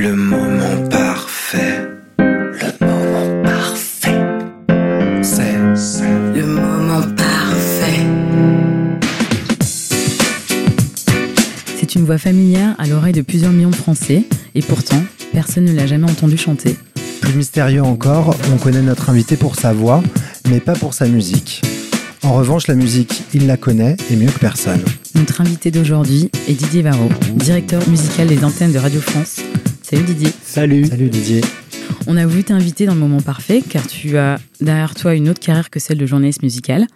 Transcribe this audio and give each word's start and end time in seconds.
le 0.00 0.16
moment 0.16 0.88
parfait. 0.88 1.86
Le 2.18 2.86
moment 2.86 3.42
parfait. 3.42 4.18
C'est 5.22 5.52
le 6.34 6.46
moment 6.46 7.02
parfait. 7.14 8.06
C'est 11.78 11.94
une 11.96 12.06
voix 12.06 12.16
familière 12.16 12.74
à 12.78 12.86
l'oreille 12.86 13.12
de 13.12 13.20
plusieurs 13.20 13.52
millions 13.52 13.68
de 13.68 13.74
Français, 13.74 14.24
et 14.54 14.62
pourtant, 14.62 15.02
personne 15.34 15.66
ne 15.66 15.74
l'a 15.74 15.86
jamais 15.86 16.10
entendu 16.10 16.38
chanter. 16.38 16.76
Plus 17.20 17.34
mystérieux 17.34 17.82
encore, 17.82 18.34
on 18.54 18.56
connaît 18.56 18.80
notre 18.80 19.10
invité 19.10 19.36
pour 19.36 19.54
sa 19.54 19.74
voix, 19.74 20.02
mais 20.48 20.60
pas 20.60 20.72
pour 20.72 20.94
sa 20.94 21.08
musique. 21.08 21.60
En 22.22 22.32
revanche, 22.32 22.68
la 22.68 22.74
musique, 22.74 23.24
il 23.34 23.46
la 23.46 23.58
connaît 23.58 23.98
et 24.10 24.16
mieux 24.16 24.30
que 24.30 24.38
personne. 24.38 24.80
Notre 25.14 25.42
invité 25.42 25.70
d'aujourd'hui 25.70 26.30
est 26.48 26.54
Didier 26.54 26.80
Varro, 26.80 27.10
directeur 27.34 27.86
musical 27.86 28.28
des 28.28 28.42
antennes 28.44 28.72
de 28.72 28.78
Radio 28.78 29.00
France. 29.00 29.40
Salut 29.90 30.04
Didier. 30.04 30.30
Salut. 30.44 30.86
Salut 30.86 31.08
Didier. 31.08 31.40
On 32.06 32.16
a 32.16 32.24
voulu 32.24 32.44
t'inviter 32.44 32.86
dans 32.86 32.94
le 32.94 33.00
moment 33.00 33.20
parfait 33.20 33.60
car 33.60 33.84
tu 33.88 34.16
as 34.18 34.38
derrière 34.60 34.94
toi 34.94 35.16
une 35.16 35.28
autre 35.28 35.40
carrière 35.40 35.68
que 35.68 35.80
celle 35.80 35.98
de 35.98 36.06
journaliste 36.06 36.44
musical. 36.44 36.86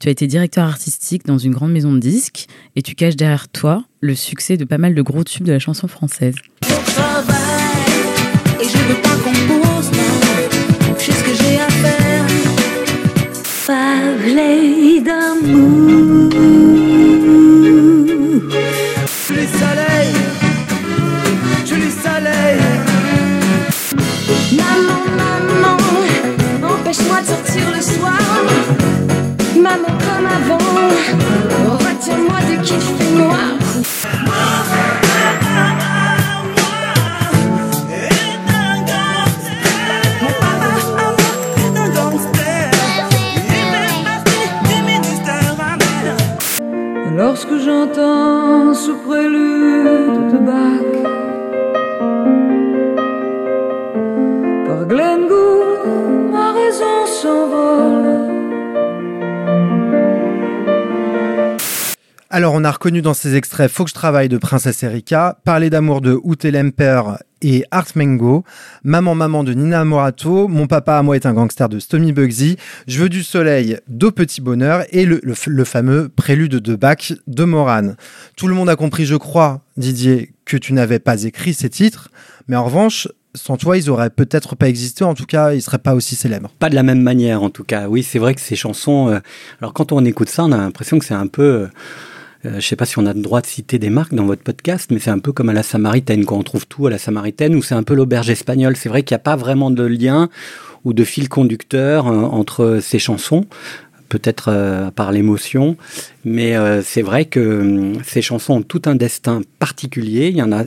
Tu 0.00 0.08
as 0.08 0.10
été 0.10 0.26
directeur 0.26 0.64
artistique 0.64 1.24
dans 1.24 1.38
une 1.38 1.52
grande 1.52 1.70
maison 1.70 1.92
de 1.92 2.00
disques 2.00 2.46
et 2.74 2.82
tu 2.82 2.96
caches 2.96 3.14
derrière 3.14 3.48
toi 3.48 3.84
le 4.00 4.16
succès 4.16 4.56
de 4.56 4.64
pas 4.64 4.78
mal 4.78 4.96
de 4.96 5.02
gros 5.02 5.22
tubes 5.22 5.46
de 5.46 5.52
la 5.52 5.60
chanson 5.60 5.86
française. 5.86 6.34
Et 8.60 8.64
je 8.64 8.78
veux 8.88 9.00
pas 9.00 9.16
qu'on 9.22 9.30
pose, 9.30 9.92
non. 9.92 10.98
Je 10.98 11.04
sais 11.04 11.12
ce 11.12 11.22
que 11.22 11.44
j'ai 11.44 11.60
à 11.60 11.68
faire. 11.68 12.26
Parler 13.68 15.00
d'amour. 15.00 15.91
Alors, 62.42 62.54
on 62.54 62.64
a 62.64 62.72
reconnu 62.72 63.02
dans 63.02 63.14
ces 63.14 63.36
extraits 63.36 63.70
Faut 63.70 63.84
que 63.84 63.90
je 63.90 63.94
travaille 63.94 64.28
de 64.28 64.36
Princesse 64.36 64.82
Erika, 64.82 65.38
Parler 65.44 65.70
d'amour 65.70 66.00
de 66.00 66.18
Ute 66.24 66.42
Lemper 66.42 67.02
et 67.40 67.64
Art 67.70 67.86
Mengo, 67.94 68.42
Maman 68.82 69.14
Maman 69.14 69.44
de 69.44 69.52
Nina 69.52 69.84
Morato, 69.84 70.48
Mon 70.48 70.66
papa 70.66 70.96
à 70.96 71.02
moi 71.04 71.14
est 71.14 71.24
un 71.24 71.34
gangster 71.34 71.68
de 71.68 71.78
Stomy 71.78 72.10
Bugsy, 72.10 72.56
Je 72.88 72.98
veux 73.00 73.08
du 73.08 73.22
soleil 73.22 73.78
d'Au 73.86 74.10
Petit 74.10 74.40
Bonheur 74.40 74.82
et 74.90 75.04
le, 75.04 75.20
le 75.22 75.64
fameux 75.64 76.08
prélude 76.08 76.56
de 76.56 76.74
Bach 76.74 77.12
de 77.28 77.44
Moran. 77.44 77.94
Tout 78.36 78.48
le 78.48 78.56
monde 78.56 78.68
a 78.68 78.74
compris, 78.74 79.06
je 79.06 79.14
crois, 79.14 79.60
Didier, 79.76 80.32
que 80.44 80.56
tu 80.56 80.72
n'avais 80.72 80.98
pas 80.98 81.22
écrit 81.22 81.54
ces 81.54 81.70
titres, 81.70 82.10
mais 82.48 82.56
en 82.56 82.64
revanche, 82.64 83.06
sans 83.36 83.56
toi, 83.56 83.78
ils 83.78 83.88
auraient 83.88 84.10
peut-être 84.10 84.56
pas 84.56 84.68
existé, 84.68 85.04
en 85.04 85.14
tout 85.14 85.26
cas, 85.26 85.52
ils 85.52 85.62
seraient 85.62 85.78
pas 85.78 85.94
aussi 85.94 86.16
célèbres. 86.16 86.50
Pas 86.58 86.70
de 86.70 86.74
la 86.74 86.82
même 86.82 87.02
manière, 87.02 87.44
en 87.44 87.50
tout 87.50 87.62
cas. 87.62 87.86
Oui, 87.86 88.02
c'est 88.02 88.18
vrai 88.18 88.34
que 88.34 88.40
ces 88.40 88.56
chansons. 88.56 89.10
euh, 89.10 89.20
alors, 89.60 89.72
quand 89.72 89.92
on 89.92 90.04
écoute 90.04 90.28
ça, 90.28 90.42
on 90.42 90.50
a 90.50 90.56
l'impression 90.56 90.98
que 90.98 91.04
c'est 91.04 91.14
un 91.14 91.28
peu. 91.28 91.42
euh, 91.42 91.68
euh, 92.44 92.56
je 92.56 92.66
sais 92.66 92.76
pas 92.76 92.86
si 92.86 92.98
on 92.98 93.06
a 93.06 93.12
le 93.12 93.20
droit 93.20 93.40
de 93.40 93.46
citer 93.46 93.78
des 93.78 93.90
marques 93.90 94.14
dans 94.14 94.24
votre 94.24 94.42
podcast, 94.42 94.90
mais 94.90 94.98
c'est 94.98 95.10
un 95.10 95.20
peu 95.20 95.32
comme 95.32 95.48
à 95.48 95.52
la 95.52 95.62
Samaritaine, 95.62 96.24
quand 96.24 96.38
on 96.38 96.42
trouve 96.42 96.66
tout 96.66 96.86
à 96.86 96.90
la 96.90 96.98
Samaritaine, 96.98 97.54
ou 97.54 97.62
c'est 97.62 97.74
un 97.74 97.84
peu 97.84 97.94
l'auberge 97.94 98.30
espagnole. 98.30 98.76
C'est 98.76 98.88
vrai 98.88 99.02
qu'il 99.04 99.14
n'y 99.14 99.20
a 99.20 99.24
pas 99.24 99.36
vraiment 99.36 99.70
de 99.70 99.84
lien 99.84 100.28
ou 100.84 100.92
de 100.92 101.04
fil 101.04 101.28
conducteur 101.28 102.08
euh, 102.08 102.22
entre 102.22 102.80
ces 102.82 102.98
chansons, 102.98 103.44
peut-être 104.08 104.48
euh, 104.48 104.90
par 104.90 105.12
l'émotion, 105.12 105.76
mais 106.24 106.54
c'est 106.82 107.02
vrai 107.02 107.26
que 107.26 107.60
hum, 107.60 108.02
ces 108.04 108.22
chansons 108.22 108.54
ont 108.54 108.62
tout 108.62 108.82
un 108.86 108.96
destin 108.96 109.42
particulier. 109.58 110.28
Il 110.28 110.36
y 110.36 110.42
en 110.42 110.52
a 110.52 110.64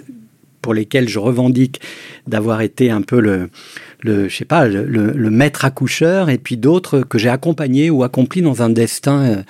pour 0.61 0.73
lesquels 0.73 1.07
je 1.07 1.19
revendique 1.19 1.79
d'avoir 2.25 2.61
été 2.61 2.89
un 2.89 3.03
peu 3.03 3.19
le, 3.19 3.49
le 4.01 4.29
sais 4.29 4.45
pas, 4.45 4.67
le, 4.67 5.29
maître 5.29 5.63
accoucheur, 5.63 6.29
et 6.29 6.39
puis 6.39 6.57
d'autres 6.57 7.01
que 7.01 7.19
j'ai 7.19 7.29
accompagnés 7.29 7.91
ou 7.91 8.03
accomplis 8.03 8.41
dans 8.41 8.63
un 8.63 8.69
destin 8.69 9.43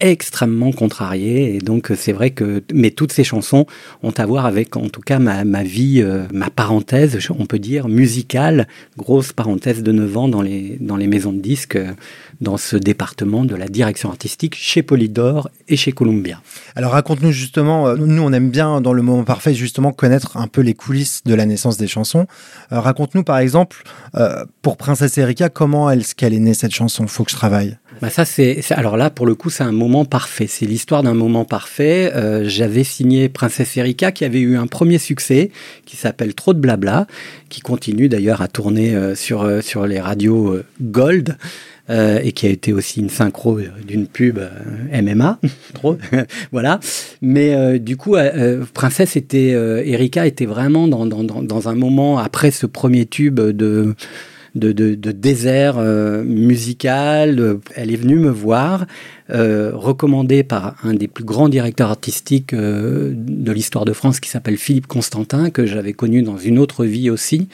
extrêmement 0.00 0.72
contrarié. 0.72 1.54
Et 1.54 1.58
donc, 1.58 1.90
euh, 1.90 1.94
c'est 1.96 2.12
vrai 2.12 2.30
que, 2.30 2.62
mais 2.72 2.90
toutes 2.90 3.12
ces 3.12 3.24
chansons 3.24 3.66
ont 4.02 4.10
à 4.10 4.26
voir 4.26 4.46
avec, 4.46 4.76
en 4.76 4.88
tout 4.88 5.00
cas, 5.00 5.18
ma, 5.18 5.44
ma 5.44 5.62
vie, 5.62 6.02
euh, 6.02 6.24
ma 6.32 6.50
parenthèse, 6.50 7.18
on 7.38 7.46
peut 7.46 7.58
dire, 7.58 7.88
musicale, 7.88 8.66
grosse 8.96 9.32
parenthèse 9.32 9.82
de 9.82 9.92
9 9.92 10.16
ans 10.16 10.28
dans 10.28 10.42
les, 10.42 10.76
dans 10.80 10.96
les 10.96 11.06
maisons 11.06 11.32
de 11.32 11.40
disques, 11.40 11.76
euh, 11.76 11.92
dans 12.40 12.56
ce 12.56 12.76
département 12.76 13.44
de 13.44 13.54
la 13.54 13.68
direction 13.68 14.10
artistique 14.10 14.54
chez 14.56 14.82
Polydor 14.82 15.50
et 15.68 15.76
chez 15.76 15.92
Columbia. 15.92 16.40
Alors 16.74 16.92
raconte-nous 16.92 17.32
justement, 17.32 17.88
euh, 17.88 17.96
nous 17.96 18.22
on 18.22 18.32
aime 18.32 18.50
bien 18.50 18.80
dans 18.80 18.92
le 18.92 19.02
moment 19.02 19.24
parfait 19.24 19.54
justement 19.54 19.92
connaître 19.92 20.36
un 20.36 20.48
peu 20.48 20.60
les 20.60 20.74
coulisses 20.74 21.22
de 21.24 21.34
la 21.34 21.46
naissance 21.46 21.76
des 21.76 21.88
chansons. 21.88 22.26
Euh, 22.72 22.80
raconte-nous 22.80 23.24
par 23.24 23.38
exemple, 23.38 23.84
euh, 24.16 24.44
pour 24.62 24.76
Princesse 24.76 25.16
Erika, 25.18 25.48
comment 25.48 25.90
est-ce 25.90 26.14
qu'elle 26.14 26.34
est 26.34 26.38
née 26.38 26.54
cette 26.54 26.74
chanson 26.74 27.06
Faut 27.06 27.24
que 27.24 27.30
je 27.30 27.36
travaille? 27.36 27.76
Bah 28.02 28.10
ça 28.10 28.26
c'est 28.26 28.60
alors 28.72 28.98
là 28.98 29.08
pour 29.08 29.24
le 29.24 29.34
coup 29.34 29.48
c'est 29.48 29.64
un 29.64 29.72
moment 29.72 30.04
parfait. 30.04 30.46
C'est 30.46 30.66
l'histoire 30.66 31.02
d'un 31.02 31.14
moment 31.14 31.46
parfait. 31.46 32.12
Euh, 32.14 32.44
J'avais 32.46 32.84
signé 32.84 33.30
Princesse 33.30 33.74
Erika 33.76 34.12
qui 34.12 34.24
avait 34.26 34.40
eu 34.40 34.58
un 34.58 34.66
premier 34.66 34.98
succès 34.98 35.50
qui 35.86 35.96
s'appelle 35.96 36.34
Trop 36.34 36.52
de 36.52 36.58
blabla, 36.58 37.06
qui 37.48 37.62
continue 37.62 38.10
d'ailleurs 38.10 38.42
à 38.42 38.48
tourner 38.48 38.94
euh, 38.94 39.14
sur 39.14 39.42
euh, 39.42 39.62
sur 39.62 39.86
les 39.86 39.98
radios 39.98 40.58
Gold. 40.82 41.38
Euh, 41.88 42.20
et 42.22 42.32
qui 42.32 42.46
a 42.46 42.50
été 42.50 42.72
aussi 42.72 43.00
une 43.00 43.10
synchro 43.10 43.60
d'une 43.86 44.06
pub 44.06 44.38
euh, 44.38 45.02
MMA, 45.02 45.38
trop, 45.74 45.96
voilà. 46.52 46.80
Mais 47.22 47.54
euh, 47.54 47.78
du 47.78 47.96
coup, 47.96 48.16
euh, 48.16 48.30
euh, 48.34 48.64
Princesse 48.74 49.16
était, 49.16 49.50
Erika 49.50 50.26
était 50.26 50.46
vraiment 50.46 50.88
dans, 50.88 51.06
dans, 51.06 51.22
dans, 51.22 51.68
un 51.68 51.74
moment 51.74 52.18
après 52.18 52.50
ce 52.50 52.66
premier 52.66 53.06
tube 53.06 53.40
de 53.40 53.94
de, 54.54 54.72
de, 54.72 54.94
de 54.94 55.12
désert 55.12 55.76
musical. 56.24 57.58
Elle 57.74 57.92
est 57.92 57.96
venue 57.96 58.16
me 58.16 58.30
voir, 58.30 58.86
recommandée 59.28 60.44
par 60.44 60.76
un 60.82 60.94
des 60.94 61.08
plus 61.08 61.24
grands 61.24 61.50
directeurs 61.50 61.90
artistiques 61.90 62.54
de 62.54 63.52
l'histoire 63.52 63.84
de 63.84 63.92
France 63.92 64.18
qui 64.18 64.30
s'appelle 64.30 64.56
Philippe 64.56 64.86
Constantin, 64.86 65.50
que 65.50 65.66
j'avais 65.66 65.92
connu 65.92 66.22
dans 66.22 66.38
une 66.38 66.58
autre 66.58 66.86
vie 66.86 67.10
aussi. 67.10 67.48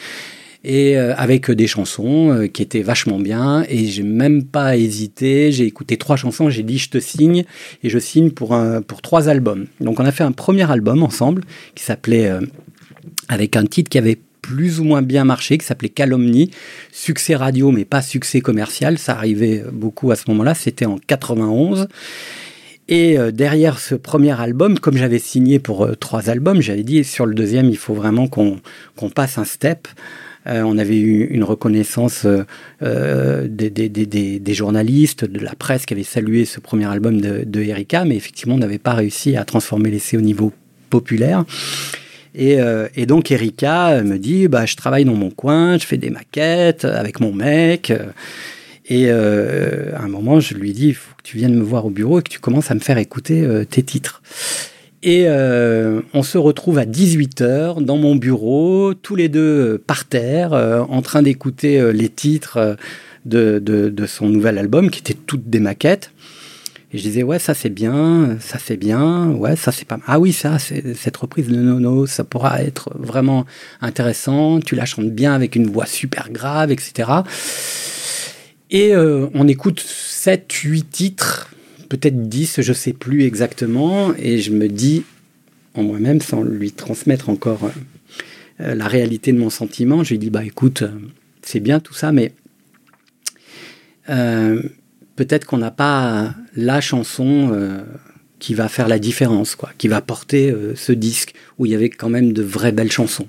Et 0.65 0.97
euh, 0.97 1.15
avec 1.17 1.51
des 1.51 1.67
chansons 1.67 2.31
euh, 2.31 2.47
qui 2.47 2.63
étaient 2.63 2.83
vachement 2.83 3.19
bien, 3.19 3.65
et 3.69 3.87
j'ai 3.87 4.05
même 4.05 4.45
pas 4.45 4.77
hésité. 4.77 5.51
J'ai 5.51 5.65
écouté 5.65 5.97
trois 5.97 6.17
chansons, 6.17 6.51
j'ai 6.51 6.63
dit 6.63 6.79
je 6.79 6.91
te 6.91 6.99
signe, 6.99 7.45
et 7.83 7.89
je 7.89 7.99
signe 7.99 8.31
pour 8.31 8.55
trois 9.03 9.29
albums. 9.29 9.67
Donc 9.81 9.99
on 9.99 10.05
a 10.05 10.13
fait 10.13 10.25
un 10.25 10.33
premier 10.33 10.71
album 10.71 11.03
ensemble 11.03 11.43
qui 11.75 11.83
s'appelait 11.83 12.29
euh, 12.29 12.41
avec 13.29 13.57
un 13.57 13.65
titre 13.65 13.91
qui 13.91 13.99
avait 13.99 14.19
plus 14.41 14.81
ou 14.81 14.85
moins 14.85 15.03
bien 15.03 15.25
marché, 15.25 15.57
qui 15.57 15.65
s'appelait 15.65 15.89
Calomnie, 15.89 16.51
succès 16.91 17.37
radio 17.37 17.71
mais 17.71 17.85
pas 17.85 18.03
succès 18.03 18.41
commercial, 18.41 18.99
ça 18.99 19.13
arrivait 19.13 19.65
beaucoup 19.73 20.11
à 20.11 20.17
ce 20.17 20.25
moment-là, 20.29 20.55
c'était 20.55 20.87
en 20.87 20.99
91. 20.99 21.89
Et 22.89 23.19
euh, 23.19 23.31
derrière 23.31 23.79
ce 23.79 23.95
premier 23.95 24.39
album, 24.39 24.79
comme 24.79 24.97
j'avais 24.97 25.21
signé 25.21 25.59
pour 25.59 25.85
euh, 25.85 25.95
trois 25.95 26.29
albums, 26.29 26.61
j'avais 26.61 26.83
dit 26.83 27.05
sur 27.05 27.27
le 27.27 27.35
deuxième, 27.35 27.71
il 27.71 27.79
faut 27.79 27.95
vraiment 27.95 28.27
qu'on 28.27 28.61
passe 29.15 29.39
un 29.39 29.45
step. 29.45 29.89
Euh, 30.47 30.63
on 30.63 30.77
avait 30.79 30.99
eu 30.99 31.25
une 31.27 31.45
reconnaissance 31.45 32.25
euh, 32.25 32.45
euh, 32.83 33.47
des, 33.49 34.55
journalistes, 34.55 35.25
de 35.25 35.39
la 35.39 35.55
presse 35.55 35.87
qui 35.87 35.95
avait 35.95 36.03
salué 36.03 36.45
ce 36.45 36.61
premier 36.61 36.87
album 36.87 37.21
de, 37.21 37.63
Erika, 37.63 38.05
mais 38.05 38.17
effectivement, 38.17 38.57
on 38.57 38.59
n'avait 38.59 38.79
pas 38.79 38.95
réussi 38.95 39.37
à 39.37 39.45
transformer 39.45 39.91
l'essai 39.91 40.17
au 40.17 40.21
niveau 40.21 40.53
populaire. 40.91 41.45
Et, 42.35 42.57
donc 43.07 43.31
Erika 43.31 44.03
me 44.03 44.19
dit, 44.19 44.49
bah, 44.49 44.65
je 44.65 44.75
travaille 44.75 45.05
dans 45.05 45.15
mon 45.15 45.31
coin, 45.31 45.79
je 45.79 45.85
fais 45.85 45.99
des 45.99 46.11
maquettes 46.11 46.87
avec 46.87 47.21
mon 47.21 47.33
mec. 47.33 47.93
Et 48.89 49.11
à 49.11 50.01
un 50.03 50.09
moment, 50.09 50.41
je 50.41 50.55
lui 50.55 50.73
dis, 50.73 50.89
il 50.89 50.95
faut 50.95 51.15
que 51.17 51.23
tu 51.23 51.37
viennes 51.37 51.55
me 51.55 51.63
voir 51.63 51.85
au 51.85 51.91
bureau 51.91 52.21
et 52.21 52.23
que 52.23 52.31
tu 52.31 52.41
commences 52.41 52.71
à 52.71 52.75
me 52.75 52.81
faire 52.81 52.97
écouter 52.97 53.47
tes 53.69 53.83
titres. 53.83 54.23
Et 55.03 55.25
euh, 55.27 56.01
on 56.15 56.23
se 56.23 56.39
retrouve 56.39 56.79
à 56.79 56.85
18h 56.85 57.83
dans 57.85 57.97
mon 57.97 58.15
bureau, 58.15 58.95
tous 58.95 59.17
les 59.17 59.29
deux 59.29 59.41
euh, 59.41 59.85
par 59.85 60.05
terre, 60.05 60.53
euh, 60.53 60.81
en 60.81 61.03
train 61.03 61.23
d'écouter 61.23 61.81
euh, 61.81 61.93
les 61.93 62.09
titres 62.09 62.57
euh, 62.57 62.75
de, 63.25 63.59
de, 63.59 63.89
de 63.89 64.07
son 64.07 64.29
nouvel 64.29 64.59
album, 64.59 64.91
qui 64.91 65.01
étaient 65.01 65.15
toutes 65.15 65.51
des 65.51 65.59
maquettes. 65.59 66.13
Et 66.93 66.99
je 66.99 67.03
disais, 67.03 67.23
ouais, 67.23 67.39
ça 67.39 67.55
c'est 67.55 67.71
bien, 67.71 68.37
ça 68.39 68.59
c'est 68.63 68.77
bien, 68.77 69.31
ouais, 69.31 69.57
ça 69.57 69.73
c'est 69.73 69.87
pas 69.87 69.97
mal. 69.97 70.05
Ah 70.07 70.21
oui, 70.21 70.33
ça, 70.33 70.59
cette 70.59 71.17
reprise 71.17 71.49
de 71.49 71.57
Nono, 71.57 72.07
ça 72.07 72.23
pourra 72.23 72.63
être 72.63 72.91
vraiment 72.95 73.47
intéressant. 73.81 74.61
Tu 74.61 74.77
la 74.77 74.85
chantes 74.85 75.11
bien 75.11 75.33
avec 75.33 75.57
une 75.57 75.67
voix 75.67 75.87
super 75.87 76.31
grave, 76.31 76.71
etc. 76.71 77.11
Et 78.71 78.95
euh, 78.95 79.27
on 79.35 79.49
écoute 79.49 79.81
7, 79.81 80.53
8 80.53 80.91
titres, 80.91 81.51
peut-être 81.93 82.27
10, 82.27 82.63
je 82.63 82.73
sais 82.73 82.95
plus 82.95 83.25
exactement. 83.25 84.15
Et 84.17 84.39
je 84.39 84.51
me 84.51 84.67
dis, 84.67 85.03
en 85.75 85.83
moi-même, 85.83 86.23
sans 86.23 86.43
lui 86.43 86.73
transmettre 86.73 87.29
encore 87.29 87.71
euh, 88.61 88.75
la 88.75 88.89
réalité 88.89 89.31
de 89.31 89.39
mon 89.39 89.51
sentiment, 89.51 90.03
je 90.03 90.11
lui 90.11 90.19
dis, 90.19 90.31
bah 90.31 90.43
écoute, 90.43 90.81
euh, 90.81 90.89
c'est 91.43 91.61
bien 91.61 91.81
tout 91.81 91.93
ça, 91.93 92.11
mais 92.11 92.33
euh, 94.09 94.63
peut-être 95.17 95.45
qu'on 95.45 95.59
n'a 95.59 95.71
pas 95.71 96.35
la 96.57 96.81
chanson 96.81 97.85
qui 98.39 98.55
va 98.55 98.69
faire 98.69 98.89
la 98.89 98.99
différence, 98.99 99.55
qui 99.77 99.89
va 99.89 100.01
porter 100.01 100.55
ce 100.75 100.93
disque 100.93 101.35
où 101.59 101.67
il 101.67 101.73
y 101.73 101.75
avait 101.75 101.91
quand 101.91 102.09
même 102.09 102.33
de 102.33 102.43
vraies 102.43 102.73
belles 102.73 102.91
chansons. 102.91 103.29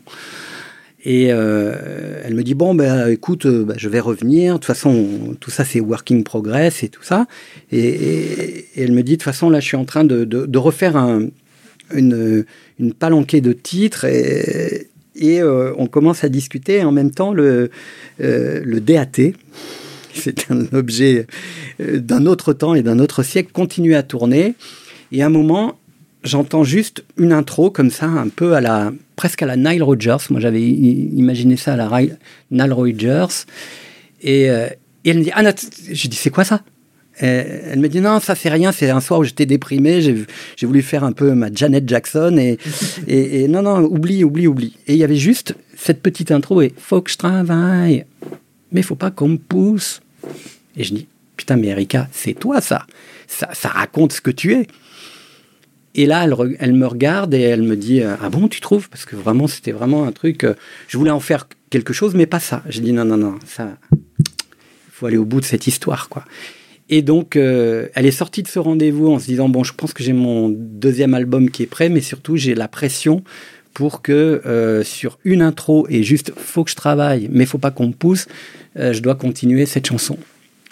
Et 1.05 1.33
euh, 1.33 2.21
elle 2.23 2.33
me 2.33 2.44
dit 2.44 2.53
bon 2.53 2.75
ben 2.75 3.09
écoute 3.09 3.45
euh, 3.45 3.65
bah, 3.65 3.73
je 3.77 3.89
vais 3.89 4.00
revenir. 4.00 4.53
De 4.53 4.57
toute 4.59 4.65
façon 4.65 4.89
on- 4.89 5.33
tout 5.35 5.51
ça 5.51 5.65
c'est 5.65 5.81
working 5.81 6.23
progress 6.23 6.81
et 6.83 6.89
tout 6.89 7.03
ça. 7.03 7.27
Et, 7.71 8.65
elle 8.77 8.94
me 8.94 9.03
dit 9.03 9.13
de 9.13 9.17
toute 9.17 9.23
façon 9.23 9.50
là 9.50 9.59
je 9.59 9.67
suis 9.67 9.77
en 9.77 9.85
train 9.85 10.05
de, 10.05 10.23
de- 10.23 10.57
refaire 10.57 10.95
un- 10.95 11.27
une, 11.94 12.45
une 12.79 12.94
palanquée 12.94 13.41
de 13.41 13.51
titres 13.51 14.05
et, 14.05 14.88
et, 15.15 15.41
euh, 15.41 15.73
on 15.77 15.88
commence 15.88 16.23
à 16.23 16.29
discuter. 16.29 16.77
Et 16.77 16.83
en 16.85 16.94
même 16.94 17.11
temps 17.11 17.33
le, 17.33 17.69
le 18.19 18.79
DAT 18.79 19.33
c'est 20.13 20.49
un 20.51 20.65
objet 20.71 21.27
d'un 21.79 22.25
autre 22.27 22.53
temps 22.53 22.75
et 22.75 22.81
d'un 22.83 22.99
autre 22.99 23.23
siècle 23.23 23.51
continue 23.51 23.95
à 23.95 24.03
tourner. 24.03 24.53
Et 25.11 25.21
à 25.21 25.25
un 25.25 25.29
moment 25.29 25.77
j'entends 26.23 26.63
juste 26.63 27.03
une 27.17 27.33
intro 27.33 27.69
comme 27.69 27.89
ça, 27.91 28.05
un 28.05 28.29
peu 28.29 28.55
à 28.55 28.61
la 28.61 28.91
presque 29.15 29.41
à 29.41 29.45
la 29.45 29.57
Nile 29.57 29.83
Rodgers. 29.83 30.17
Moi, 30.29 30.39
j'avais 30.39 30.61
imaginé 30.61 31.57
ça 31.57 31.73
à 31.73 31.75
la 31.77 31.89
Nile 32.51 32.73
Rodgers. 32.73 33.45
Et, 34.21 34.49
euh, 34.49 34.67
et 35.05 35.09
elle 35.09 35.19
me 35.19 35.23
dit, 35.23 35.31
ah, 35.33 35.43
Nat- 35.43 35.69
j'ai 35.91 36.07
dit, 36.09 36.17
c'est 36.17 36.29
quoi 36.29 36.43
ça? 36.43 36.61
Elle 37.19 37.79
me 37.79 37.89
dit, 37.89 38.01
non, 38.01 38.19
ça 38.19 38.33
c'est 38.33 38.49
rien, 38.49 38.71
c'est 38.71 38.89
un 38.89 38.99
soir 38.99 39.19
où 39.19 39.23
j'étais 39.23 39.45
déprimé, 39.45 40.01
j'ai 40.01 40.65
voulu 40.65 40.81
faire 40.81 41.03
un 41.03 41.11
peu 41.11 41.33
ma 41.35 41.53
Janet 41.53 41.87
Jackson, 41.87 42.55
et, 43.07 43.47
non, 43.47 43.61
non, 43.61 43.81
oublie, 43.83 44.23
oublie, 44.23 44.47
oublie. 44.47 44.77
Et 44.87 44.93
il 44.93 44.97
y 44.97 45.03
avait 45.03 45.15
juste 45.15 45.55
cette 45.77 46.01
petite 46.01 46.31
intro, 46.31 46.63
et 46.63 46.73
faut 46.75 47.01
que 47.01 47.11
je 47.11 47.17
travaille, 47.17 48.05
mais 48.71 48.81
faut 48.81 48.95
pas 48.95 49.11
qu'on 49.11 49.27
me 49.27 49.37
pousse. 49.37 50.01
Et 50.75 50.83
je 50.83 50.95
dis, 50.95 51.07
putain, 51.37 51.55
mais 51.55 51.67
Erika, 51.67 52.09
c'est 52.11 52.33
toi 52.33 52.61
ça. 52.61 52.87
Ça 53.27 53.69
raconte 53.69 54.13
ce 54.13 54.21
que 54.21 54.31
tu 54.31 54.53
es. 54.53 54.67
Et 55.95 56.06
là, 56.07 56.25
elle, 56.60 56.74
me 56.74 56.88
regarde 56.88 57.34
et 57.34 57.42
elle 57.42 57.62
me 57.62 57.75
dit 57.75 58.01
euh, 58.01 58.16
Ah 58.22 58.30
bon, 58.30 58.48
tu 58.48 58.62
trouves? 58.62 58.90
Parce 58.90 59.06
que 59.06 59.16
vraiment, 59.16 59.48
c'était 59.48 59.72
vraiment 59.72 60.06
un 60.06 60.12
truc. 60.12 60.44
euh, 60.44 60.56
je 60.88 60.98
voulais 60.98 61.12
en 61.12 61.19
faire 61.19 61.48
quelque 61.69 61.94
chose, 61.94 62.16
mais 62.16 62.25
pas 62.25 62.40
ça. 62.40 62.63
J'ai 62.68 62.81
dit 62.81 62.94
Non, 62.94 63.06
non, 63.06 63.18
non, 63.18 63.36
ça. 63.45 63.78
Il 63.92 64.31
faut 64.92 65.06
aller 65.06 65.18
au 65.18 65.25
bout 65.25 65.40
de 65.40 65.45
cette 65.45 65.68
histoire, 65.68 66.10
quoi. 66.10 66.25
Et 66.90 67.01
donc, 67.01 67.36
euh, 67.36 67.88
elle 67.94 68.06
est 68.06 68.12
sortie 68.12 68.44
de 68.44 68.48
ce 68.48 68.60
rendez-vous 68.60 69.07
en 69.07 69.19
se 69.19 69.25
disant 69.25 69.50
Bon, 69.50 69.63
je 69.63 69.74
pense 69.74 69.94
que 69.94 70.04
j'ai 70.04 70.13
mon 70.13 70.50
deuxième 70.50 71.13
album 71.13 71.50
qui 71.51 71.62
est 71.63 71.68
prêt, 71.68 71.90
mais 71.90 72.01
surtout, 72.01 72.38
j'ai 72.38 72.56
la 72.56 72.68
pression 72.68 73.24
pour 73.74 74.04
que 74.04 74.84
sur 74.86 75.18
une 75.24 75.42
intro 75.42 75.88
et 75.90 76.04
juste 76.04 76.31
faut 76.38 76.63
que 76.63 76.69
je 76.69 76.75
travaille, 76.75 77.28
mais 77.31 77.48
faut 77.48 77.57
pas 77.57 77.72
qu'on 77.72 77.88
me 77.88 77.94
pousse, 77.94 78.28
je 78.75 79.00
dois 79.00 79.16
continuer 79.16 79.66
cette 79.66 79.88
chanson. 79.88 80.19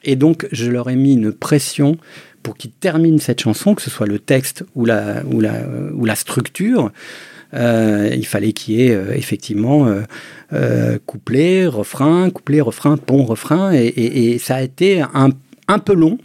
Et 0.03 0.15
donc, 0.15 0.47
je 0.51 0.69
leur 0.69 0.89
ai 0.89 0.95
mis 0.95 1.13
une 1.13 1.31
pression 1.31 1.97
pour 2.43 2.57
qu'ils 2.57 2.71
terminent 2.71 3.19
cette 3.19 3.41
chanson, 3.41 3.75
que 3.75 3.81
ce 3.81 3.89
soit 3.89 4.07
le 4.07 4.19
texte 4.19 4.63
ou 4.75 4.85
la, 4.85 6.15
structure. 6.15 6.91
Euh, 7.53 8.09
il 8.13 8.25
fallait 8.25 8.53
qu'il 8.53 8.75
y 8.75 8.87
ait 8.87 8.95
euh, 8.95 9.13
effectivement 9.13 9.93
euh, 10.53 10.97
couplet, 11.05 11.67
refrain, 11.67 12.29
couplet, 12.29 12.61
refrain, 12.61 12.97
pont, 12.97 13.23
refrain. 13.25 13.71
Et, 13.73 14.37
ça 14.39 14.55
a 14.55 14.61
été 14.61 15.03
un, 15.13 15.79
peu 15.79 15.93
long, 15.93 16.17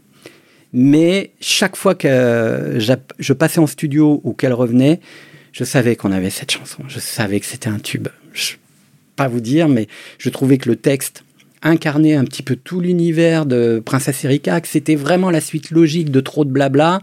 mais 0.73 1.32
chaque 1.40 1.76
fois 1.76 1.94
que 1.94 2.78
je 2.78 3.32
passais 3.32 3.61
en 3.61 3.67
studio 3.67 4.20
ou 4.25 4.32
qu'elle 4.32 4.55
revenait, 4.55 5.00
je 5.52 5.64
savais 5.64 5.96
qu'on 5.96 6.12
avait 6.12 6.31
cette 6.31 6.50
chanson. 6.50 6.82
Je 6.88 7.00
savais 7.00 7.40
que 7.40 7.46
c'était 7.46 7.69
un 7.69 7.78
tube. 7.78 8.08
Je 8.32 8.55
pas 9.17 9.28
vous 9.28 9.40
dire, 9.40 9.69
mais 9.69 9.88
je 10.19 10.28
trouvais 10.28 10.58
que 10.58 10.69
le 10.69 10.76
texte 10.76 11.25
incarnait 11.62 12.14
un 12.14 12.25
petit 12.25 12.43
peu 12.43 12.56
tout 12.56 12.81
l'univers 12.81 13.47
de 13.47 13.82
Princesse 13.85 14.25
Erika, 14.25 14.61
que 14.61 14.69
c'était 14.69 14.94
vraiment 14.94 15.31
la 15.31 15.41
suite 15.41 15.70
logique 15.70 16.11
de 16.11 16.20
trop 16.20 16.44
de 16.44 16.50
blabla, 16.50 17.00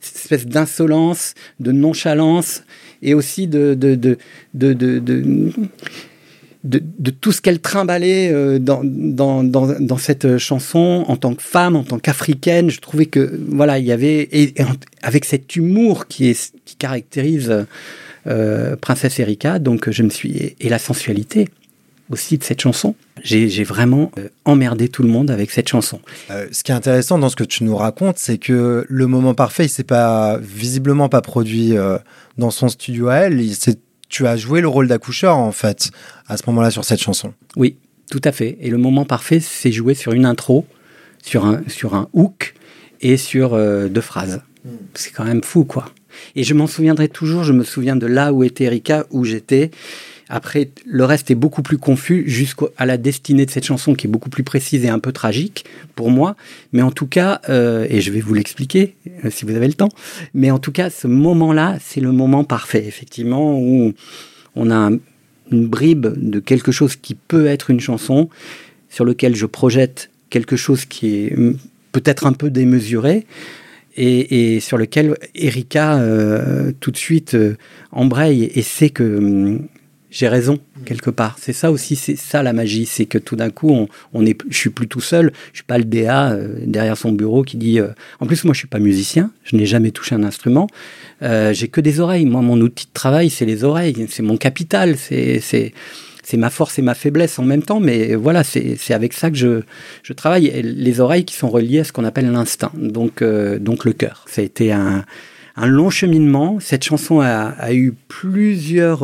cette 0.00 0.16
espèce 0.16 0.46
d'insolence, 0.46 1.34
de 1.60 1.72
nonchalance, 1.72 2.62
et 3.02 3.14
aussi 3.14 3.46
de, 3.48 3.74
de, 3.74 3.94
de, 3.94 4.18
de, 4.54 4.72
de, 6.64 7.10
tout 7.10 7.32
ce 7.32 7.40
qu'elle 7.40 7.60
trimballait 7.60 8.30
euh, 8.32 8.58
dans, 8.58 8.82
dans, 8.84 9.42
dans, 9.42 9.80
dans 9.80 9.96
cette 9.96 10.38
chanson 10.38 11.04
en 11.08 11.16
tant 11.16 11.34
que 11.34 11.42
femme, 11.42 11.74
en 11.74 11.82
tant 11.82 11.98
qu'africaine. 11.98 12.70
Je 12.70 12.80
trouvais 12.80 13.06
que 13.06 13.40
voilà, 13.48 13.78
il 13.78 13.84
y 13.84 13.92
avait 13.92 14.28
et, 14.32 14.54
avec 15.02 15.24
cet 15.24 15.56
humour 15.56 16.06
qui 16.06 16.28
est 16.28 16.52
qui 16.64 16.76
caractérise 16.76 17.66
euh, 18.28 18.76
Princesse 18.76 19.18
Erika. 19.18 19.58
Donc 19.58 19.90
je 19.90 20.02
me 20.04 20.10
suis 20.10 20.54
et 20.58 20.68
la 20.68 20.78
sensualité 20.78 21.48
aussi 22.10 22.38
de 22.38 22.44
cette 22.44 22.60
chanson. 22.60 22.94
J'ai 23.22 23.64
vraiment 23.64 24.10
euh, 24.18 24.28
emmerdé 24.44 24.88
tout 24.88 25.02
le 25.02 25.08
monde 25.08 25.30
avec 25.30 25.50
cette 25.50 25.68
chanson. 25.68 26.00
Euh, 26.30 26.46
ce 26.52 26.62
qui 26.62 26.72
est 26.72 26.74
intéressant 26.74 27.18
dans 27.18 27.28
ce 27.28 27.36
que 27.36 27.44
tu 27.44 27.64
nous 27.64 27.76
racontes, 27.76 28.18
c'est 28.18 28.38
que 28.38 28.84
le 28.88 29.06
moment 29.06 29.34
parfait, 29.34 29.66
il 29.66 29.68
s'est 29.68 29.84
pas 29.84 30.38
visiblement 30.38 31.08
pas 31.08 31.20
produit 31.20 31.76
euh, 31.76 31.98
dans 32.38 32.50
son 32.50 32.68
studio 32.68 33.08
à 33.08 33.16
elle. 33.16 33.40
Il 33.40 33.56
tu 34.08 34.26
as 34.26 34.36
joué 34.36 34.60
le 34.60 34.68
rôle 34.68 34.88
d'accoucheur 34.88 35.38
en 35.38 35.52
fait 35.52 35.90
à 36.26 36.36
ce 36.36 36.42
moment-là 36.48 36.70
sur 36.70 36.84
cette 36.84 37.00
chanson. 37.00 37.32
Oui, 37.56 37.76
tout 38.10 38.20
à 38.24 38.32
fait. 38.32 38.58
Et 38.60 38.68
le 38.68 38.76
moment 38.76 39.06
parfait, 39.06 39.40
c'est 39.40 39.72
joué 39.72 39.94
sur 39.94 40.12
une 40.12 40.26
intro, 40.26 40.66
sur 41.22 41.46
un, 41.46 41.62
sur 41.66 41.94
un 41.94 42.10
hook 42.12 42.52
et 43.00 43.16
sur 43.16 43.56
deux 43.88 44.00
phrases. 44.02 44.42
C'est 44.92 45.12
quand 45.12 45.24
même 45.24 45.42
fou, 45.42 45.64
quoi. 45.64 45.86
Et 46.36 46.44
je 46.44 46.52
m'en 46.52 46.66
souviendrai 46.66 47.08
toujours, 47.08 47.42
je 47.42 47.54
me 47.54 47.64
souviens 47.64 47.96
de 47.96 48.06
là 48.06 48.34
où 48.34 48.44
était 48.44 48.64
Erika, 48.64 49.06
où 49.10 49.24
j'étais. 49.24 49.70
Après, 50.34 50.70
le 50.86 51.04
reste 51.04 51.30
est 51.30 51.34
beaucoup 51.34 51.60
plus 51.60 51.76
confus 51.76 52.24
jusqu'à 52.26 52.86
la 52.86 52.96
destinée 52.96 53.44
de 53.44 53.50
cette 53.50 53.66
chanson 53.66 53.94
qui 53.94 54.06
est 54.06 54.10
beaucoup 54.10 54.30
plus 54.30 54.44
précise 54.44 54.82
et 54.86 54.88
un 54.88 54.98
peu 54.98 55.12
tragique 55.12 55.66
pour 55.94 56.10
moi. 56.10 56.36
Mais 56.72 56.80
en 56.80 56.90
tout 56.90 57.06
cas, 57.06 57.42
euh, 57.50 57.86
et 57.90 58.00
je 58.00 58.10
vais 58.10 58.20
vous 58.20 58.32
l'expliquer 58.32 58.94
euh, 59.26 59.30
si 59.30 59.44
vous 59.44 59.54
avez 59.54 59.66
le 59.66 59.74
temps, 59.74 59.90
mais 60.32 60.50
en 60.50 60.58
tout 60.58 60.72
cas, 60.72 60.88
ce 60.88 61.06
moment-là, 61.06 61.76
c'est 61.84 62.00
le 62.00 62.12
moment 62.12 62.44
parfait, 62.44 62.82
effectivement, 62.86 63.60
où 63.60 63.92
on 64.56 64.70
a 64.70 64.74
un- 64.74 64.98
une 65.50 65.66
bribe 65.68 66.06
de 66.16 66.40
quelque 66.40 66.72
chose 66.72 66.96
qui 66.96 67.14
peut 67.14 67.44
être 67.46 67.68
une 67.68 67.80
chanson, 67.80 68.30
sur 68.88 69.04
lequel 69.04 69.36
je 69.36 69.44
projette 69.44 70.08
quelque 70.30 70.56
chose 70.56 70.86
qui 70.86 71.14
est 71.26 71.36
hum, 71.36 71.58
peut-être 71.92 72.24
un 72.26 72.32
peu 72.32 72.48
démesuré, 72.48 73.26
et, 73.98 74.60
sur 74.60 74.78
lequel 74.78 75.14
Erika 75.34 75.98
euh, 76.00 76.72
tout 76.80 76.90
de 76.90 76.96
suite 76.96 77.36
embraye 77.90 78.44
et 78.54 78.62
sait 78.62 78.88
que 78.88 79.02
hum, 79.18 79.68
j'ai 80.12 80.28
raison 80.28 80.58
quelque 80.84 81.10
part. 81.10 81.36
C'est 81.40 81.52
ça 81.54 81.72
aussi, 81.72 81.96
c'est 81.96 82.14
ça 82.16 82.42
la 82.44 82.52
magie, 82.52 82.86
c'est 82.86 83.06
que 83.06 83.18
tout 83.18 83.34
d'un 83.34 83.50
coup, 83.50 83.70
on, 83.70 83.88
on 84.12 84.24
est, 84.24 84.38
je 84.48 84.56
suis 84.56 84.70
plus 84.70 84.86
tout 84.86 85.00
seul, 85.00 85.32
je 85.52 85.58
suis 85.58 85.64
pas 85.64 85.78
le 85.78 85.84
DA 85.84 86.30
euh, 86.32 86.54
derrière 86.66 86.96
son 86.96 87.10
bureau 87.10 87.42
qui 87.42 87.56
dit. 87.56 87.80
euh, 87.80 87.88
en 88.20 88.26
plus, 88.26 88.44
moi, 88.44 88.52
je 88.52 88.58
suis 88.58 88.68
pas 88.68 88.78
musicien, 88.78 89.32
je 89.42 89.56
n'ai 89.56 89.66
jamais 89.66 89.90
touché 89.90 90.14
un 90.14 90.22
instrument, 90.22 90.68
euh, 91.22 91.52
j'ai 91.52 91.66
que 91.68 91.80
des 91.80 91.98
oreilles. 91.98 92.26
Moi, 92.26 92.42
mon 92.42 92.60
outil 92.60 92.86
de 92.86 92.92
travail, 92.92 93.30
c'est 93.30 93.46
les 93.46 93.64
oreilles, 93.64 94.06
c'est 94.10 94.22
mon 94.22 94.36
capital, 94.36 94.96
c'est 94.96 95.40
c'est 95.40 95.72
c'est 96.22 96.36
ma 96.36 96.50
force 96.50 96.78
et 96.78 96.82
ma 96.82 96.94
faiblesse 96.94 97.38
en 97.40 97.42
même 97.44 97.62
temps, 97.64 97.80
mais 97.80 98.14
voilà, 98.14 98.44
c'est 98.44 98.94
avec 98.94 99.12
ça 99.12 99.28
que 99.30 99.36
je, 99.36 99.62
je 100.04 100.12
travaille. 100.12 100.62
Les 100.62 101.00
oreilles 101.00 101.24
qui 101.24 101.34
sont 101.34 101.48
reliées 101.50 101.80
à 101.80 101.84
ce 101.84 101.92
qu'on 101.92 102.04
appelle 102.04 102.30
l'instinct, 102.30 102.70
donc, 102.76 103.22
euh, 103.22 103.58
donc 103.58 103.84
le 103.84 103.92
cœur. 103.92 104.24
Ça 104.28 104.40
a 104.40 104.44
été 104.44 104.70
un, 104.70 105.04
un 105.56 105.66
long 105.66 105.90
cheminement. 105.90 106.58
Cette 106.60 106.84
chanson 106.84 107.20
a, 107.20 107.48
a 107.58 107.72
eu 107.74 107.92
plusieurs 108.06 109.02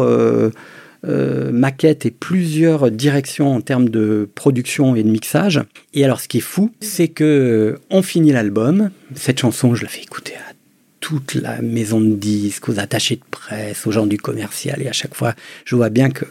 euh, 1.06 1.50
maquettes 1.52 2.06
et 2.06 2.10
plusieurs 2.10 2.90
directions 2.90 3.54
en 3.54 3.60
termes 3.60 3.88
de 3.88 4.28
production 4.34 4.96
et 4.96 5.02
de 5.02 5.10
mixage. 5.10 5.62
Et 5.94 6.04
alors, 6.04 6.20
ce 6.20 6.28
qui 6.28 6.38
est 6.38 6.42
fou, 6.42 6.72
c'est 6.80 7.08
que 7.08 7.24
euh, 7.24 7.80
on 7.90 8.02
finit 8.02 8.32
l'album. 8.32 8.90
Cette 9.14 9.40
chanson, 9.40 9.74
je 9.74 9.84
la 9.84 9.88
fais 9.88 10.02
écouter 10.02 10.34
à 10.34 10.52
toute 11.00 11.34
la 11.34 11.62
maison 11.62 12.00
de 12.00 12.14
disques, 12.14 12.68
aux 12.68 12.78
attachés 12.78 13.16
de 13.16 13.22
presse, 13.30 13.86
aux 13.86 13.92
gens 13.92 14.06
du 14.06 14.18
commercial. 14.18 14.82
Et 14.82 14.88
à 14.88 14.92
chaque 14.92 15.14
fois, 15.14 15.34
je 15.64 15.76
vois 15.76 15.90
bien 15.90 16.10
que 16.10 16.24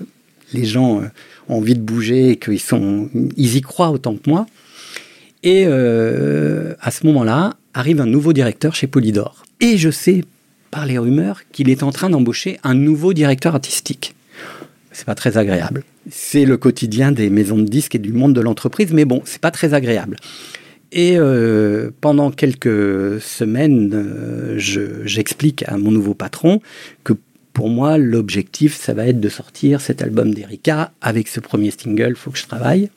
les 0.53 0.65
gens 0.65 1.01
euh, 1.01 1.05
ont 1.49 1.57
envie 1.57 1.75
de 1.75 1.81
bouger 1.81 2.31
et 2.31 2.35
qu'ils 2.37 2.59
ils 3.37 3.55
y 3.55 3.61
croient 3.61 3.91
autant 3.91 4.15
que 4.15 4.29
moi. 4.29 4.45
Et 5.43 5.63
euh, 5.67 6.73
à 6.81 6.91
ce 6.91 7.05
moment-là, 7.05 7.55
arrive 7.73 8.01
un 8.01 8.05
nouveau 8.05 8.33
directeur 8.33 8.75
chez 8.75 8.87
Polydor. 8.87 9.45
Et 9.61 9.77
je 9.77 9.89
sais, 9.89 10.25
par 10.71 10.85
les 10.85 10.97
rumeurs, 10.97 11.41
qu'il 11.51 11.69
est 11.69 11.83
en 11.83 11.91
train 11.91 12.09
d'embaucher 12.09 12.59
un 12.63 12.73
nouveau 12.73 13.13
directeur 13.13 13.55
artistique. 13.55 14.13
C'est 14.97 15.05
pas 15.05 15.13
très 15.13 15.37
agréable. 15.37 15.83
C'est 16.09 16.43
le 16.43 16.57
quotidien 16.57 17.11
des 17.11 17.29
maisons 17.29 17.59
de 17.59 17.65
disques 17.65 17.93
et 17.93 17.99
du 17.99 18.13
monde 18.13 18.33
de 18.33 18.41
l'entreprise, 18.41 18.91
mais 18.93 19.05
bon, 19.05 19.21
c'est 19.25 19.39
pas 19.39 19.51
très 19.51 19.75
agréable. 19.75 20.15
Et 20.91 21.19
euh, 21.19 21.91
pendant 22.01 22.31
quelques 22.31 23.21
semaines, 23.21 23.91
euh, 23.93 24.55
je- 24.57 25.05
j'explique 25.05 25.63
à 25.67 25.77
mon 25.77 25.91
nouveau 25.91 26.15
patron 26.15 26.61
que 27.03 27.13
pour 27.53 27.69
moi, 27.69 27.99
l'objectif, 27.99 28.75
ça 28.75 28.95
va 28.95 29.05
être 29.05 29.19
de 29.19 29.29
sortir 29.29 29.81
cet 29.81 30.01
album 30.01 30.33
d'Erika 30.33 30.91
avec 31.01 31.27
ce 31.27 31.39
premier 31.41 31.69
single, 31.69 32.15
faut 32.15 32.31
que 32.31 32.39
je 32.39 32.47
travaille. 32.47 32.89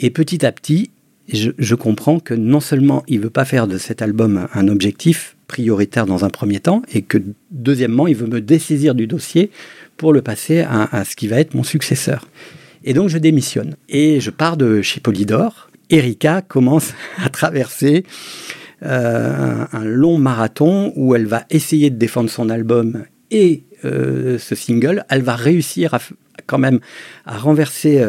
Et 0.00 0.10
petit 0.10 0.44
à 0.44 0.50
petit, 0.50 0.90
je, 1.32 1.74
comprends 1.76 2.18
que 2.18 2.34
non 2.34 2.58
seulement 2.58 3.04
il 3.06 3.20
veut 3.20 3.30
pas 3.30 3.44
faire 3.44 3.68
de 3.68 3.78
cet 3.78 4.02
album 4.02 4.48
un 4.52 4.66
objectif 4.66 5.36
prioritaire 5.46 6.06
dans 6.06 6.24
un 6.24 6.30
premier 6.30 6.58
temps, 6.58 6.82
et 6.92 7.02
que 7.02 7.18
deuxièmement, 7.52 8.08
il 8.08 8.16
veut 8.16 8.26
me 8.26 8.40
dessaisir 8.40 8.94
du 8.96 9.06
dossier 9.06 9.50
pour 10.00 10.14
le 10.14 10.22
passer 10.22 10.60
à, 10.62 11.04
ce 11.04 11.14
qui 11.14 11.28
va 11.28 11.38
être 11.38 11.52
mon 11.52 11.62
successeur. 11.62 12.26
Et 12.84 12.94
donc 12.94 13.10
je 13.10 13.18
démissionne. 13.18 13.76
Et 13.90 14.18
je 14.18 14.30
pars 14.30 14.56
de 14.56 14.80
chez 14.80 14.98
Polydor. 14.98 15.68
Erika 15.90 16.40
commence 16.40 16.94
à 17.22 17.28
traverser 17.28 18.04
euh, 18.82 19.66
un, 19.70 19.84
long 19.84 20.16
marathon 20.16 20.94
où 20.96 21.14
elle 21.14 21.26
va 21.26 21.44
essayer 21.50 21.90
de 21.90 21.96
défendre 21.96 22.30
son 22.30 22.48
album 22.48 23.04
et 23.30 23.64
euh, 23.84 24.38
ce 24.38 24.54
single. 24.54 25.04
Elle 25.10 25.20
va 25.20 25.36
réussir 25.36 25.92
à, 25.92 26.00
quand 26.46 26.56
même 26.58 26.80
à 27.26 27.36
renverser 27.36 28.02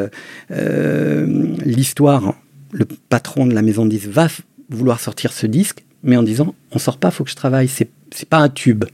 euh, 0.49 1.27
l'histoire. 1.65 2.35
Le 2.71 2.85
patron 3.09 3.45
de 3.45 3.53
la 3.53 3.61
maison 3.61 3.83
de 3.83 3.89
disques 3.89 4.07
va 4.07 4.27
f- 4.27 4.39
vouloir 4.69 5.01
sortir 5.01 5.33
ce 5.33 5.45
disque, 5.45 5.83
mais 6.03 6.15
en 6.15 6.23
disant 6.23 6.55
on 6.71 6.79
sort 6.79 6.99
pas, 6.99 7.11
faut 7.11 7.25
que 7.25 7.29
je 7.31 7.35
travaille. 7.35 7.67
C'est 7.67 7.89
c'est 8.13 8.29
pas 8.29 8.37
un 8.39 8.47
tube. 8.49 8.85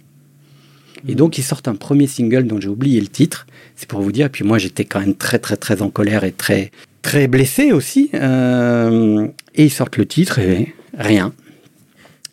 Et 1.08 1.16
donc 1.16 1.38
ils 1.38 1.44
sortent 1.44 1.68
un 1.68 1.75
premier 1.75 2.08
single 2.08 2.48
dont 2.48 2.60
j'ai 2.60 2.70
oublié 2.70 3.00
le 3.01 3.08
titre. 3.08 3.48
C'est 3.75 3.88
pour 3.88 4.01
vous 4.01 4.12
dire. 4.12 4.27
Et 4.27 4.30
puis 4.30 4.44
moi 4.44 4.58
j'étais 4.58 4.86
quand 4.86 5.00
même 5.00 5.16
très 5.16 5.39
très 5.39 5.58
très 5.58 5.82
en 5.82 5.89
colère 5.89 6.24
et 6.24 6.32
très 6.32 6.72
très 7.01 7.27
blessé 7.27 7.72
aussi. 7.72 8.10
Euh, 8.13 9.27
et 9.56 9.66
ils 9.66 9.72
sortent 9.72 9.98
le 9.98 10.06
titre 10.06 10.39
et 10.39 10.74
rien. 10.98 11.34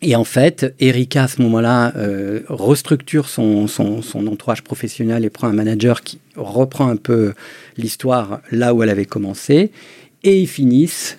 Et 0.01 0.15
en 0.15 0.23
fait, 0.23 0.75
Erika, 0.79 1.23
à 1.23 1.27
ce 1.27 1.41
moment-là, 1.41 1.93
euh, 1.95 2.41
restructure 2.47 3.27
son, 3.27 3.65
son, 3.67 4.01
son 4.01 4.27
entourage 4.27 4.61
professionnel 4.61 5.25
et 5.25 5.29
prend 5.29 5.47
un 5.47 5.53
manager 5.53 6.03
qui 6.03 6.19
reprend 6.35 6.89
un 6.89 6.97
peu 6.97 7.33
l'histoire 7.77 8.41
là 8.51 8.73
où 8.73 8.83
elle 8.83 8.89
avait 8.89 9.05
commencé. 9.05 9.71
Et 10.23 10.41
ils 10.41 10.47
finissent, 10.47 11.17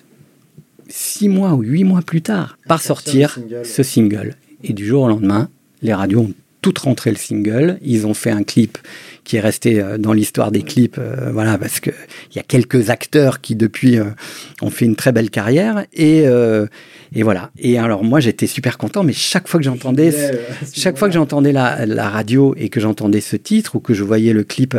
six 0.87 1.27
mois 1.27 1.53
ou 1.53 1.63
huit 1.63 1.83
mois 1.83 2.01
plus 2.01 2.21
tard, 2.21 2.57
par 2.67 2.81
sortir 2.81 3.31
single. 3.33 3.65
ce 3.65 3.83
single. 3.83 4.35
Et 4.63 4.73
du 4.73 4.85
jour 4.85 5.03
au 5.03 5.07
lendemain, 5.07 5.49
les 5.81 5.93
radios 5.93 6.21
ont 6.21 6.33
toutes 6.67 6.79
rentré 6.79 7.11
le 7.11 7.15
single. 7.15 7.77
Ils 7.81 8.05
ont 8.05 8.13
fait 8.13 8.29
un 8.29 8.43
clip 8.43 8.77
qui 9.23 9.37
est 9.37 9.39
resté 9.39 9.79
euh, 9.79 9.97
dans 9.97 10.11
l'histoire 10.11 10.51
des 10.51 10.63
clips, 10.63 10.97
euh, 10.97 11.31
voilà, 11.31 11.57
parce 11.57 11.79
que 11.79 11.91
il 12.29 12.35
y 12.35 12.39
a 12.39 12.43
quelques 12.43 12.89
acteurs 12.89 13.39
qui 13.39 13.55
depuis 13.55 13.97
euh, 13.97 14.03
ont 14.61 14.69
fait 14.69 14.83
une 14.83 14.97
très 14.97 15.13
belle 15.13 15.29
carrière 15.29 15.85
et 15.93 16.23
euh, 16.25 16.65
et 17.15 17.23
voilà. 17.23 17.51
Et 17.57 17.79
alors 17.79 18.03
moi 18.03 18.19
j'étais 18.19 18.47
super 18.47 18.77
content, 18.77 19.03
mais 19.03 19.13
chaque 19.13 19.47
fois 19.47 19.61
que 19.61 19.63
j'entendais 19.63 20.13
chaque 20.73 20.97
fois 20.97 21.07
que 21.07 21.13
j'entendais 21.13 21.53
la, 21.53 21.85
la 21.85 22.09
radio 22.09 22.53
et 22.57 22.67
que 22.67 22.81
j'entendais 22.81 23.21
ce 23.21 23.37
titre 23.37 23.77
ou 23.77 23.79
que 23.79 23.93
je 23.93 24.03
voyais 24.03 24.33
le 24.33 24.43
clip 24.43 24.75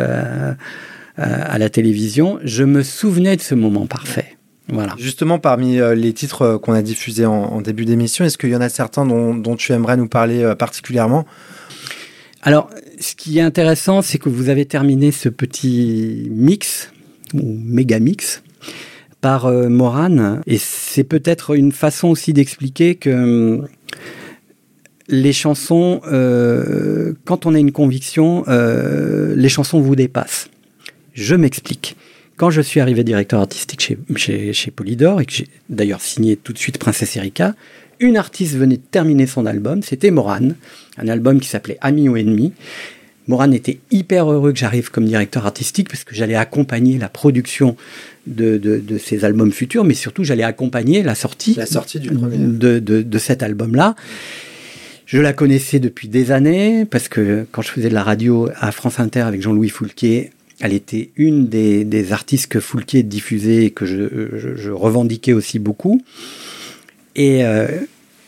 à 1.16 1.58
la 1.58 1.70
télévision, 1.70 2.38
je 2.44 2.64
me 2.64 2.82
souvenais 2.82 3.36
de 3.36 3.40
ce 3.40 3.54
moment 3.54 3.86
parfait. 3.86 4.36
Voilà. 4.68 4.94
Justement, 4.98 5.38
parmi 5.38 5.78
les 5.96 6.12
titres 6.12 6.58
qu'on 6.58 6.74
a 6.74 6.82
diffusés 6.82 7.24
en, 7.24 7.32
en 7.32 7.60
début 7.62 7.86
d'émission, 7.86 8.26
est-ce 8.26 8.36
qu'il 8.36 8.50
y 8.50 8.56
en 8.56 8.60
a 8.60 8.68
certains 8.68 9.06
dont, 9.06 9.34
dont 9.34 9.56
tu 9.56 9.72
aimerais 9.72 9.96
nous 9.96 10.08
parler 10.08 10.52
particulièrement? 10.58 11.24
Alors, 12.48 12.70
ce 12.98 13.14
qui 13.14 13.36
est 13.36 13.42
intéressant, 13.42 14.00
c'est 14.00 14.16
que 14.16 14.30
vous 14.30 14.48
avez 14.48 14.64
terminé 14.64 15.12
ce 15.12 15.28
petit 15.28 16.28
mix, 16.30 16.90
ou 17.34 17.58
méga 17.62 17.98
mix, 17.98 18.42
par 19.20 19.44
euh, 19.44 19.68
Morane. 19.68 20.40
Et 20.46 20.56
c'est 20.56 21.04
peut-être 21.04 21.54
une 21.54 21.72
façon 21.72 22.08
aussi 22.08 22.32
d'expliquer 22.32 22.94
que 22.94 23.60
les 25.08 25.34
chansons, 25.34 26.00
euh, 26.06 27.12
quand 27.26 27.44
on 27.44 27.54
a 27.54 27.58
une 27.58 27.70
conviction, 27.70 28.44
euh, 28.48 29.34
les 29.36 29.50
chansons 29.50 29.82
vous 29.82 29.94
dépassent. 29.94 30.48
Je 31.12 31.34
m'explique. 31.34 31.96
Quand 32.38 32.48
je 32.48 32.62
suis 32.62 32.80
arrivé 32.80 33.04
directeur 33.04 33.40
artistique 33.40 33.82
chez, 33.82 33.98
chez, 34.16 34.54
chez 34.54 34.70
Polydor, 34.70 35.20
et 35.20 35.26
que 35.26 35.32
j'ai 35.34 35.48
d'ailleurs 35.68 36.00
signé 36.00 36.36
tout 36.36 36.54
de 36.54 36.58
suite 36.58 36.78
Princesse 36.78 37.14
Erika, 37.14 37.54
une 38.00 38.16
artiste 38.16 38.54
venait 38.56 38.76
de 38.76 38.82
terminer 38.90 39.26
son 39.26 39.46
album, 39.46 39.82
c'était 39.82 40.10
Morane, 40.10 40.54
un 40.98 41.08
album 41.08 41.40
qui 41.40 41.48
s'appelait 41.48 41.78
Amis 41.80 42.08
ou 42.08 42.16
Ennemis. 42.16 42.52
Morane 43.26 43.52
était 43.52 43.78
hyper 43.90 44.30
heureux 44.32 44.52
que 44.52 44.58
j'arrive 44.58 44.90
comme 44.90 45.04
directeur 45.04 45.44
artistique 45.44 45.88
parce 45.90 46.02
que 46.04 46.14
j'allais 46.14 46.34
accompagner 46.34 46.96
la 46.98 47.08
production 47.10 47.76
de, 48.26 48.56
de, 48.56 48.78
de 48.78 48.98
ces 48.98 49.24
albums 49.24 49.52
futurs, 49.52 49.84
mais 49.84 49.92
surtout 49.94 50.24
j'allais 50.24 50.44
accompagner 50.44 51.02
la 51.02 51.14
sortie, 51.14 51.54
La 51.54 51.66
sortie 51.66 52.00
du 52.00 52.10
premier. 52.10 52.38
de, 52.38 52.78
de, 52.78 53.02
de 53.02 53.18
cet 53.18 53.42
album-là. 53.42 53.96
Je 55.06 55.18
la 55.18 55.32
connaissais 55.32 55.78
depuis 55.78 56.08
des 56.08 56.30
années 56.30 56.84
parce 56.84 57.08
que 57.08 57.46
quand 57.52 57.62
je 57.62 57.68
faisais 57.70 57.88
de 57.88 57.94
la 57.94 58.02
radio 58.02 58.48
à 58.56 58.72
France 58.72 59.00
Inter 59.00 59.20
avec 59.20 59.40
Jean-Louis 59.42 59.70
Foulquier, 59.70 60.30
elle 60.60 60.72
était 60.72 61.10
une 61.16 61.48
des, 61.48 61.84
des 61.84 62.12
artistes 62.12 62.48
que 62.48 62.60
Foulquier 62.60 63.02
diffusait 63.02 63.64
et 63.66 63.70
que 63.70 63.86
je, 63.86 64.36
je- 64.36 64.56
je 64.56 64.70
revendiquais 64.70 65.32
aussi 65.32 65.58
beaucoup. 65.58 66.02
Et 67.18 67.44
euh, 67.44 67.66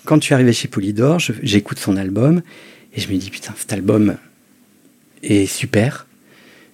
quand 0.05 0.17
je 0.17 0.25
suis 0.25 0.35
arrivé 0.35 0.53
chez 0.53 0.67
Polydor, 0.67 1.21
j'écoute 1.21 1.79
son 1.79 1.97
album 1.97 2.43
et 2.95 3.01
je 3.01 3.09
me 3.09 3.17
dis 3.17 3.31
putain, 3.31 3.55
cet 3.57 3.73
album 3.73 4.17
est 5.23 5.47
super, 5.47 6.09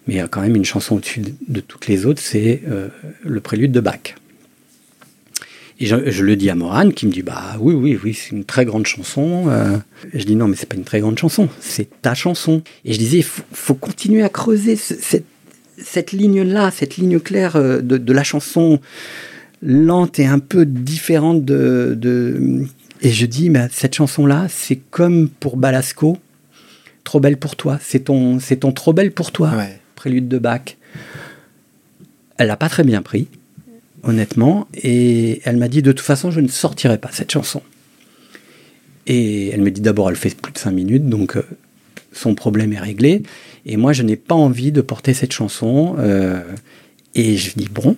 mais 0.06 0.14
il 0.14 0.16
y 0.16 0.20
a 0.20 0.26
quand 0.26 0.40
même 0.40 0.56
une 0.56 0.64
chanson 0.64 0.96
au-dessus 0.96 1.20
de, 1.46 1.60
toutes 1.60 1.88
les 1.88 2.06
autres, 2.06 2.22
c'est 2.22 2.62
euh, 2.68 2.88
le 3.22 3.40
prélude 3.40 3.70
de 3.70 3.80
Bach. 3.80 4.14
Et 5.78 5.84
je, 5.84 6.24
le 6.24 6.36
dis 6.36 6.48
à 6.48 6.54
Morane 6.54 6.94
qui 6.94 7.06
me 7.06 7.12
dit 7.12 7.20
bah 7.20 7.58
oui 7.60 7.74
oui 7.74 7.98
oui 8.02 8.14
c'est 8.14 8.30
une 8.30 8.46
très 8.46 8.64
grande 8.64 8.86
chanson. 8.86 9.50
Euh, 9.50 9.76
je 10.14 10.24
dis 10.24 10.34
non 10.34 10.48
mais 10.48 10.56
c'est 10.56 10.64
pas 10.64 10.76
une 10.76 10.84
très 10.84 11.00
grande 11.00 11.18
chanson, 11.18 11.50
c'est 11.60 12.00
ta 12.00 12.14
chanson. 12.14 12.62
Et 12.86 12.94
je 12.94 12.98
disais 12.98 13.20
faut, 13.20 13.42
faut 13.52 13.74
continuer 13.74 14.22
à 14.22 14.30
creuser 14.30 14.76
ce- 14.76 15.18
cette 15.76 16.12
ligne 16.12 16.40
là, 16.40 16.70
cette 16.70 16.96
ligne 16.96 17.20
claire 17.20 17.60
de 17.82 18.12
la 18.14 18.24
chanson 18.24 18.80
lente 19.66 20.18
et 20.20 20.26
un 20.26 20.38
peu 20.38 20.64
différente 20.64 21.44
de, 21.44 21.94
de... 21.98 22.64
et 23.02 23.10
je 23.10 23.26
dis 23.26 23.50
bah, 23.50 23.66
cette 23.70 23.94
chanson 23.96 24.24
là 24.24 24.46
c'est 24.48 24.76
comme 24.90 25.28
pour 25.28 25.56
Balasco, 25.56 26.18
trop 27.04 27.18
belle 27.20 27.36
pour 27.36 27.56
toi, 27.56 27.78
c'est 27.82 28.04
ton 28.04 28.38
c'est 28.40 28.56
ton 28.58 28.70
trop 28.72 28.92
belle 28.92 29.10
pour 29.12 29.32
toi 29.32 29.52
Ouais. 29.56 29.80
prélude 29.96 30.28
de 30.28 30.38
Bach. 30.38 30.76
Elle 32.38 32.46
l'a 32.48 32.56
pas 32.56 32.68
très 32.68 32.84
bien 32.84 33.02
pris, 33.02 33.26
honnêtement, 34.02 34.68
et 34.74 35.40
elle 35.44 35.56
m'a 35.56 35.68
dit 35.68 35.82
de 35.82 35.90
toute 35.92 36.04
façon 36.06 36.30
je 36.30 36.40
ne 36.40 36.48
sortirai 36.48 36.98
pas 36.98 37.10
cette 37.12 37.32
chanson. 37.32 37.60
Et 39.06 39.48
elle 39.48 39.62
me 39.62 39.70
dit 39.70 39.80
d'abord 39.80 40.10
elle 40.10 40.16
fait 40.16 40.34
plus 40.40 40.52
de 40.52 40.58
5 40.58 40.70
minutes, 40.70 41.08
donc 41.08 41.36
euh, 41.36 41.42
son 42.12 42.34
problème 42.34 42.72
est 42.72 42.78
réglé. 42.80 43.22
Et 43.64 43.76
moi 43.76 43.92
je 43.92 44.02
n'ai 44.02 44.16
pas 44.16 44.34
envie 44.34 44.70
de 44.72 44.80
porter 44.80 45.14
cette 45.14 45.32
chanson. 45.32 45.96
euh, 45.98 46.40
et 47.14 47.36
je 47.36 47.52
dis 47.56 47.68
bon, 47.70 47.96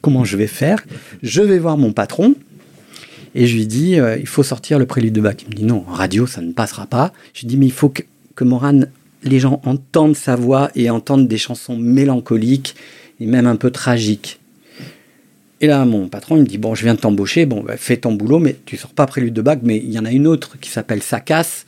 comment 0.00 0.24
je 0.24 0.36
vais 0.36 0.46
faire? 0.46 0.84
Je 1.22 1.42
vais 1.42 1.58
voir 1.58 1.76
mon 1.76 1.92
patron. 1.92 2.34
Et 3.34 3.46
je 3.46 3.56
lui 3.56 3.66
dis, 3.66 4.00
euh, 4.00 4.16
il 4.18 4.26
faut 4.26 4.42
sortir 4.42 4.78
le 4.78 4.86
prélude 4.86 5.12
de 5.12 5.20
Bach. 5.20 5.36
Il 5.42 5.48
me 5.48 5.54
dit, 5.54 5.64
non, 5.64 5.84
radio, 5.86 6.26
ça 6.26 6.40
ne 6.40 6.52
passera 6.52 6.86
pas. 6.86 7.12
Je 7.34 7.40
lui 7.40 7.48
dis, 7.48 7.56
mais 7.56 7.66
il 7.66 7.72
faut 7.72 7.88
que, 7.88 8.02
que 8.34 8.44
Morane, 8.44 8.88
les 9.22 9.38
gens 9.38 9.60
entendent 9.64 10.16
sa 10.16 10.36
voix 10.36 10.70
et 10.74 10.90
entendent 10.90 11.28
des 11.28 11.38
chansons 11.38 11.76
mélancoliques 11.76 12.74
et 13.20 13.26
même 13.26 13.46
un 13.46 13.56
peu 13.56 13.70
tragiques. 13.70 14.40
Et 15.60 15.66
là, 15.66 15.84
mon 15.84 16.08
patron, 16.08 16.36
me 16.36 16.44
dit, 16.44 16.58
bon, 16.58 16.74
je 16.74 16.84
viens 16.84 16.94
de 16.94 17.00
t'embaucher, 17.00 17.44
bon, 17.44 17.62
bah, 17.62 17.76
fais 17.76 17.96
ton 17.96 18.12
boulot, 18.12 18.38
mais 18.38 18.56
tu 18.64 18.76
sors 18.76 18.90
pas 18.90 19.06
prélude 19.06 19.34
de 19.34 19.42
Bach, 19.42 19.58
mais 19.62 19.76
il 19.76 19.90
y 19.90 19.98
en 19.98 20.04
a 20.04 20.12
une 20.12 20.26
autre 20.26 20.56
qui 20.60 20.70
s'appelle 20.70 21.02
Ça 21.02 21.20
casse. 21.20 21.66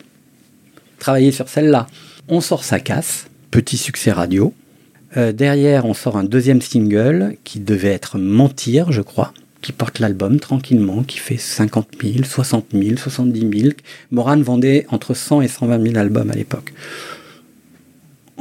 Travaillez 0.98 1.32
sur 1.32 1.48
celle-là. 1.48 1.88
On 2.28 2.40
sort 2.40 2.62
Ça 2.62 2.78
casse, 2.78 3.26
petit 3.50 3.76
succès 3.76 4.12
radio. 4.12 4.54
Euh, 5.16 5.32
derrière, 5.32 5.86
on 5.86 5.94
sort 5.94 6.16
un 6.16 6.24
deuxième 6.24 6.60
single 6.60 7.36
qui 7.44 7.60
devait 7.60 7.88
être 7.88 8.18
Mentir, 8.18 8.92
je 8.92 9.02
crois, 9.02 9.32
qui 9.60 9.72
porte 9.72 9.98
l'album 9.98 10.38
tranquillement, 10.38 11.02
qui 11.02 11.18
fait 11.18 11.36
50 11.36 11.88
000, 12.00 12.24
60 12.24 12.66
000, 12.72 12.96
70 12.96 13.60
000. 13.60 13.74
Morane 14.12 14.42
vendait 14.42 14.86
entre 14.90 15.14
100 15.14 15.42
et 15.42 15.48
120 15.48 15.82
000 15.82 15.96
albums 15.98 16.30
à 16.30 16.34
l'époque. 16.34 16.72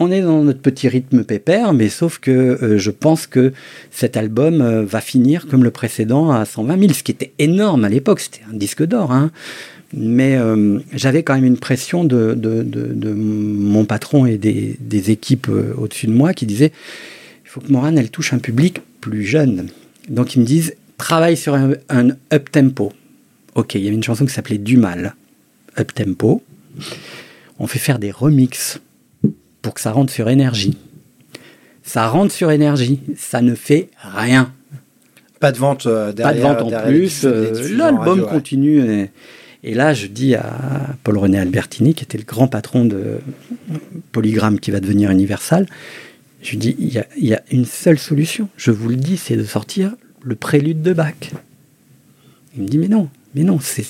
On 0.01 0.11
est 0.11 0.21
dans 0.21 0.43
notre 0.43 0.61
petit 0.61 0.87
rythme 0.87 1.25
pépère, 1.25 1.73
mais 1.73 1.89
sauf 1.89 2.19
que 2.19 2.31
euh, 2.31 2.77
je 2.77 2.89
pense 2.89 3.27
que 3.27 3.51
cet 3.91 4.15
album 4.15 4.61
euh, 4.61 4.85
va 4.85 5.01
finir 5.01 5.45
comme 5.47 5.63
le 5.63 5.71
précédent 5.71 6.31
à 6.31 6.45
120 6.45 6.79
000, 6.79 6.93
ce 6.93 7.03
qui 7.03 7.11
était 7.11 7.33
énorme 7.37 7.83
à 7.83 7.89
l'époque. 7.89 8.21
C'était 8.21 8.43
un 8.49 8.55
disque 8.55 8.83
d'or, 8.83 9.11
hein. 9.11 9.31
Mais 9.93 10.35
euh, 10.37 10.79
j'avais 10.93 11.23
quand 11.23 11.33
même 11.35 11.45
une 11.45 11.57
pression 11.57 12.03
de, 12.03 12.33
de, 12.35 12.61
de- 12.63 12.93
de 12.93 13.11
mon 13.13 13.85
patron 13.85 14.25
et 14.25 14.37
des, 14.37 14.75
des 14.79 15.09
équipes 15.11 15.47
euh, 15.49 15.73
au-dessus 15.77 16.05
de 16.07 16.11
moi 16.13 16.33
qui 16.33 16.45
disaient 16.45 16.71
il 17.45 17.49
faut 17.49 17.59
que 17.61 17.71
Morane, 17.71 17.97
elle 17.97 18.11
touche 18.11 18.31
un 18.33 18.37
public 18.39 18.81
plus 19.01 19.23
jeune. 19.23 19.67
Donc 20.07 20.35
ils 20.35 20.39
me 20.41 20.45
disent 20.45 20.75
travaille 20.97 21.35
sur 21.37 21.55
un, 21.55 21.71
un 21.89 22.09
up-tempo. 22.31 22.93
Ok, 23.55 23.73
il 23.75 23.81
y 23.81 23.87
avait 23.87 23.95
une 23.95 24.03
chanson 24.03 24.25
qui 24.25 24.33
s'appelait 24.33 24.59
Du 24.59 24.77
mal, 24.77 25.15
up-tempo. 25.79 26.43
On 27.57 27.65
fait 27.67 27.79
faire 27.79 27.97
des 27.97 28.11
remixes 28.11 28.79
pour 29.63 29.73
que 29.73 29.81
ça 29.81 29.91
rentre 29.91 30.13
sur 30.13 30.29
énergie. 30.29 30.77
Ça 31.83 32.07
rentre 32.07 32.31
sur 32.31 32.51
énergie, 32.51 32.99
ça 33.17 33.41
ne 33.41 33.55
fait 33.55 33.89
rien. 33.99 34.53
Pas 35.39 35.51
de 35.51 35.57
vente 35.57 35.87
euh, 35.87 36.07
pas 36.07 36.13
derrière. 36.13 36.35
de 36.35 36.41
vente 36.41 36.61
en 36.61 36.69
derrière 36.69 36.87
plus. 36.99 37.21
euh, 37.25 37.75
L'album 37.75 38.19
ouais. 38.21 38.27
continue. 38.29 38.79
Et, 38.81 39.09
et 39.63 39.73
là, 39.73 39.93
je 39.93 40.07
dis 40.07 40.35
à 40.35 40.95
Paul-René 41.03 41.39
Albertini, 41.39 41.93
qui 41.93 42.03
était 42.03 42.17
le 42.17 42.23
grand 42.23 42.47
patron 42.47 42.85
de 42.85 43.19
Polygram 44.11 44.59
qui 44.59 44.71
va 44.71 44.79
devenir 44.79 45.11
Universal, 45.11 45.67
je 46.41 46.51
lui 46.51 46.57
dis, 46.57 46.75
il 46.79 46.93
y 46.93 46.97
a, 46.97 47.05
il 47.17 47.27
y 47.27 47.33
a 47.33 47.43
une 47.51 47.65
seule 47.65 47.99
solution, 47.99 48.47
je 48.55 48.71
vous 48.71 48.87
le 48.87 48.95
dis, 48.95 49.17
c'est 49.17 49.35
de 49.35 49.43
sortir 49.43 49.95
le 50.21 50.35
prélude 50.35 50.81
de 50.81 50.93
Bach. 50.93 51.13
Il 52.55 52.63
me 52.63 52.67
dit, 52.67 52.77
mais 52.77 52.87
non, 52.87 53.09
mais 53.35 53.43
non, 53.43 53.59
c'est... 53.59 53.85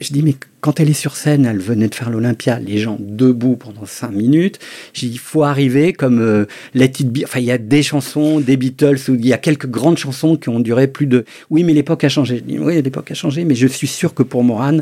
Je 0.00 0.12
dis, 0.12 0.22
mais 0.22 0.36
quand 0.60 0.78
elle 0.78 0.88
est 0.88 0.92
sur 0.92 1.16
scène, 1.16 1.44
elle 1.44 1.58
venait 1.58 1.88
de 1.88 1.94
faire 1.94 2.08
l'Olympia, 2.08 2.60
les 2.60 2.78
gens 2.78 2.96
debout 3.00 3.56
pendant 3.56 3.84
cinq 3.84 4.12
minutes. 4.12 4.60
J'ai 4.94 5.08
dit, 5.08 5.14
il 5.14 5.18
faut 5.18 5.42
arriver 5.42 5.92
comme 5.92 6.20
euh, 6.20 6.44
Let 6.74 6.92
It 7.00 7.10
Be. 7.12 7.24
Enfin, 7.24 7.40
il 7.40 7.46
y 7.46 7.50
a 7.50 7.58
des 7.58 7.82
chansons, 7.82 8.38
des 8.38 8.56
Beatles, 8.56 8.98
où 9.08 9.14
il 9.16 9.26
y 9.26 9.32
a 9.32 9.38
quelques 9.38 9.66
grandes 9.66 9.98
chansons 9.98 10.36
qui 10.36 10.50
ont 10.50 10.60
duré 10.60 10.86
plus 10.86 11.06
de. 11.06 11.24
Oui, 11.50 11.64
mais 11.64 11.72
l'époque 11.74 12.04
a 12.04 12.08
changé. 12.08 12.36
Je 12.38 12.42
dis, 12.44 12.58
oui, 12.60 12.80
l'époque 12.80 13.10
a 13.10 13.14
changé, 13.14 13.44
mais 13.44 13.56
je 13.56 13.66
suis 13.66 13.88
sûr 13.88 14.14
que 14.14 14.22
pour 14.22 14.44
Moran, 14.44 14.78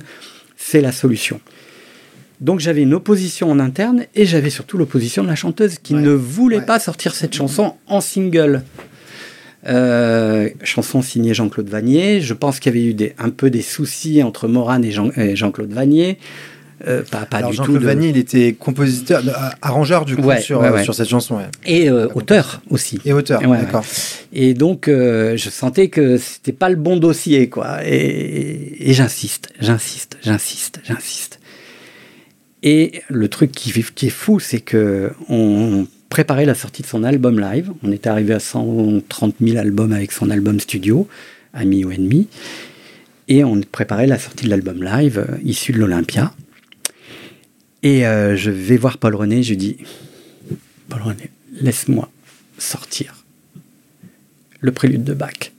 c'est 0.59 0.83
la 0.83 0.93
solution. 0.93 1.41
Donc 2.43 2.61
j'avais 2.61 2.83
une 2.83 2.93
opposition 2.93 3.51
en 3.51 3.59
interne 3.59 4.05
et 4.15 4.27
j'avais 4.27 4.51
surtout 4.51 4.77
l'opposition 4.77 5.23
de 5.23 5.29
la 5.29 5.35
chanteuse 5.35 5.79
qui 5.83 5.95
Ouais. 5.95 6.03
ne 6.03 6.11
voulait 6.11 6.59
Ouais. 6.59 6.67
pas 6.67 6.79
sortir 6.79 7.15
cette 7.15 7.35
chanson 7.35 7.75
en 7.87 8.03
single. 8.03 8.63
Euh, 9.69 10.49
chanson 10.63 11.03
signée 11.03 11.35
Jean-Claude 11.35 11.69
Vanier. 11.69 12.21
Je 12.21 12.35
pense 12.35 12.61
qu'il 12.61 12.75
y 12.75 12.79
avait 12.79 12.87
eu 12.87 12.95
des, 12.95 13.15
un 13.19 13.31
peu 13.31 13.51
des 13.51 13.63
soucis 13.63 14.23
entre 14.23 14.47
Moran 14.49 14.83
et, 14.83 14.91
Jean, 14.93 15.11
et 15.17 15.35
Jean-Claude 15.37 15.73
Vanier. 15.73 16.19
Euh, 16.87 17.03
pas 17.11 17.25
pas 17.25 17.39
Alors 17.39 17.51
du 17.51 17.57
tout. 17.57 17.63
Jean-Claude 17.65 17.81
de- 17.81 17.87
Vanier, 17.87 18.09
il 18.11 18.17
était 18.19 18.53
compositeur, 18.53 19.23
euh, 19.27 19.33
arrangeur 19.63 20.05
du 20.05 20.15
coup 20.15 20.23
Ouais, 20.23 20.41
sur, 20.43 20.61
ouais, 20.61 20.69
ouais. 20.71 20.85
sur 20.85 20.95
cette 20.95 21.09
chanson. 21.09 21.39
Et 21.65 21.89
euh, 21.89 22.07
auteur 22.15 22.61
aussi. 22.71 23.01
Et 23.07 23.13
auteur, 23.15 23.41
d'accord. 23.41 23.85
Et 24.33 24.53
donc, 24.55 24.87
euh, 24.89 25.37
je 25.39 25.49
sentais 25.49 25.89
que 25.89 26.19
c'était 26.19 26.53
pas 26.53 26.69
le 26.69 26.77
bon 26.77 26.99
dossier, 26.99 27.49
quoi. 27.49 27.79
Et, 27.85 28.91
et 28.91 28.93
j'insiste, 28.93 29.49
j'insiste, 29.59 30.19
j'insiste, 30.23 30.81
j'insiste. 30.85 31.41
Et 32.63 33.01
le 33.09 33.29
truc 33.29 33.53
qui, 33.53 33.73
qui 33.95 34.07
est 34.07 34.11
fou, 34.11 34.39
c'est 34.39 34.61
que 34.61 35.13
on 35.31 35.87
préparait 36.09 36.47
la 36.47 36.55
sortie 36.55 36.83
de 36.83 36.87
son 36.87 37.05
album 37.05 37.41
live. 37.41 37.73
On 37.83 37.93
était 37.93 38.09
arrivé 38.09 38.35
à 38.35 38.41
130 38.41 39.37
000 39.41 39.59
albums 39.59 39.93
avec 39.93 40.13
son 40.13 40.31
album 40.31 40.61
studio, 40.61 41.09
Ami 41.53 41.85
ou 41.85 41.91
Ennemi. 41.91 42.29
Et 43.29 43.45
on 43.45 43.61
préparait 43.61 44.07
la 44.07 44.19
sortie 44.19 44.45
de 44.45 44.51
l'album 44.51 44.83
live 44.83 45.19
euh, 45.19 45.37
issu 45.45 45.73
de 45.73 45.79
l'Olympia. 45.79 46.33
Et 47.83 48.07
euh, 48.07 48.37
je 48.37 48.51
vais 48.51 48.77
voir 48.77 48.99
Paul 48.99 49.15
René, 49.15 49.43
je 49.43 49.51
lui 49.51 49.57
dis 49.57 49.77
Paul 50.89 51.03
René, 51.03 51.31
laisse-moi 51.61 52.11
sortir 52.59 53.25
le 54.61 54.73
prélude 54.73 55.05
de 55.05 55.15
Bach. 55.15 55.53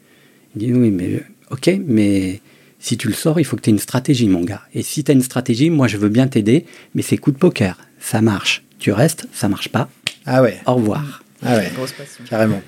Il 0.55 0.59
dit 0.59 0.73
oui, 0.73 0.91
mais 0.91 1.15
euh, 1.15 1.23
ok, 1.51 1.69
mais 1.85 2.41
si 2.79 2.97
tu 2.97 3.07
le 3.07 3.13
sors, 3.13 3.39
il 3.39 3.43
faut 3.43 3.55
que 3.55 3.61
tu 3.61 3.69
aies 3.69 3.73
une 3.73 3.79
stratégie, 3.79 4.27
mon 4.27 4.41
gars. 4.41 4.61
Et 4.73 4.81
si 4.81 5.03
tu 5.03 5.11
as 5.11 5.13
une 5.13 5.21
stratégie, 5.21 5.69
moi 5.69 5.87
je 5.87 5.97
veux 5.97 6.09
bien 6.09 6.27
t'aider, 6.27 6.65
mais 6.95 7.01
c'est 7.01 7.17
coup 7.17 7.31
de 7.31 7.37
poker. 7.37 7.77
Ça 7.99 8.21
marche. 8.21 8.63
Tu 8.79 8.91
restes, 8.91 9.27
ça 9.33 9.49
marche 9.49 9.69
pas. 9.69 9.89
Ah 10.27 10.41
ouais, 10.43 10.57
Au 10.65 10.75
revoir. 10.75 11.23
ah 11.43 11.55
ouais, 11.55 11.71
Grosse 11.75 11.93
passion. 11.93 12.23
carrément. 12.29 12.61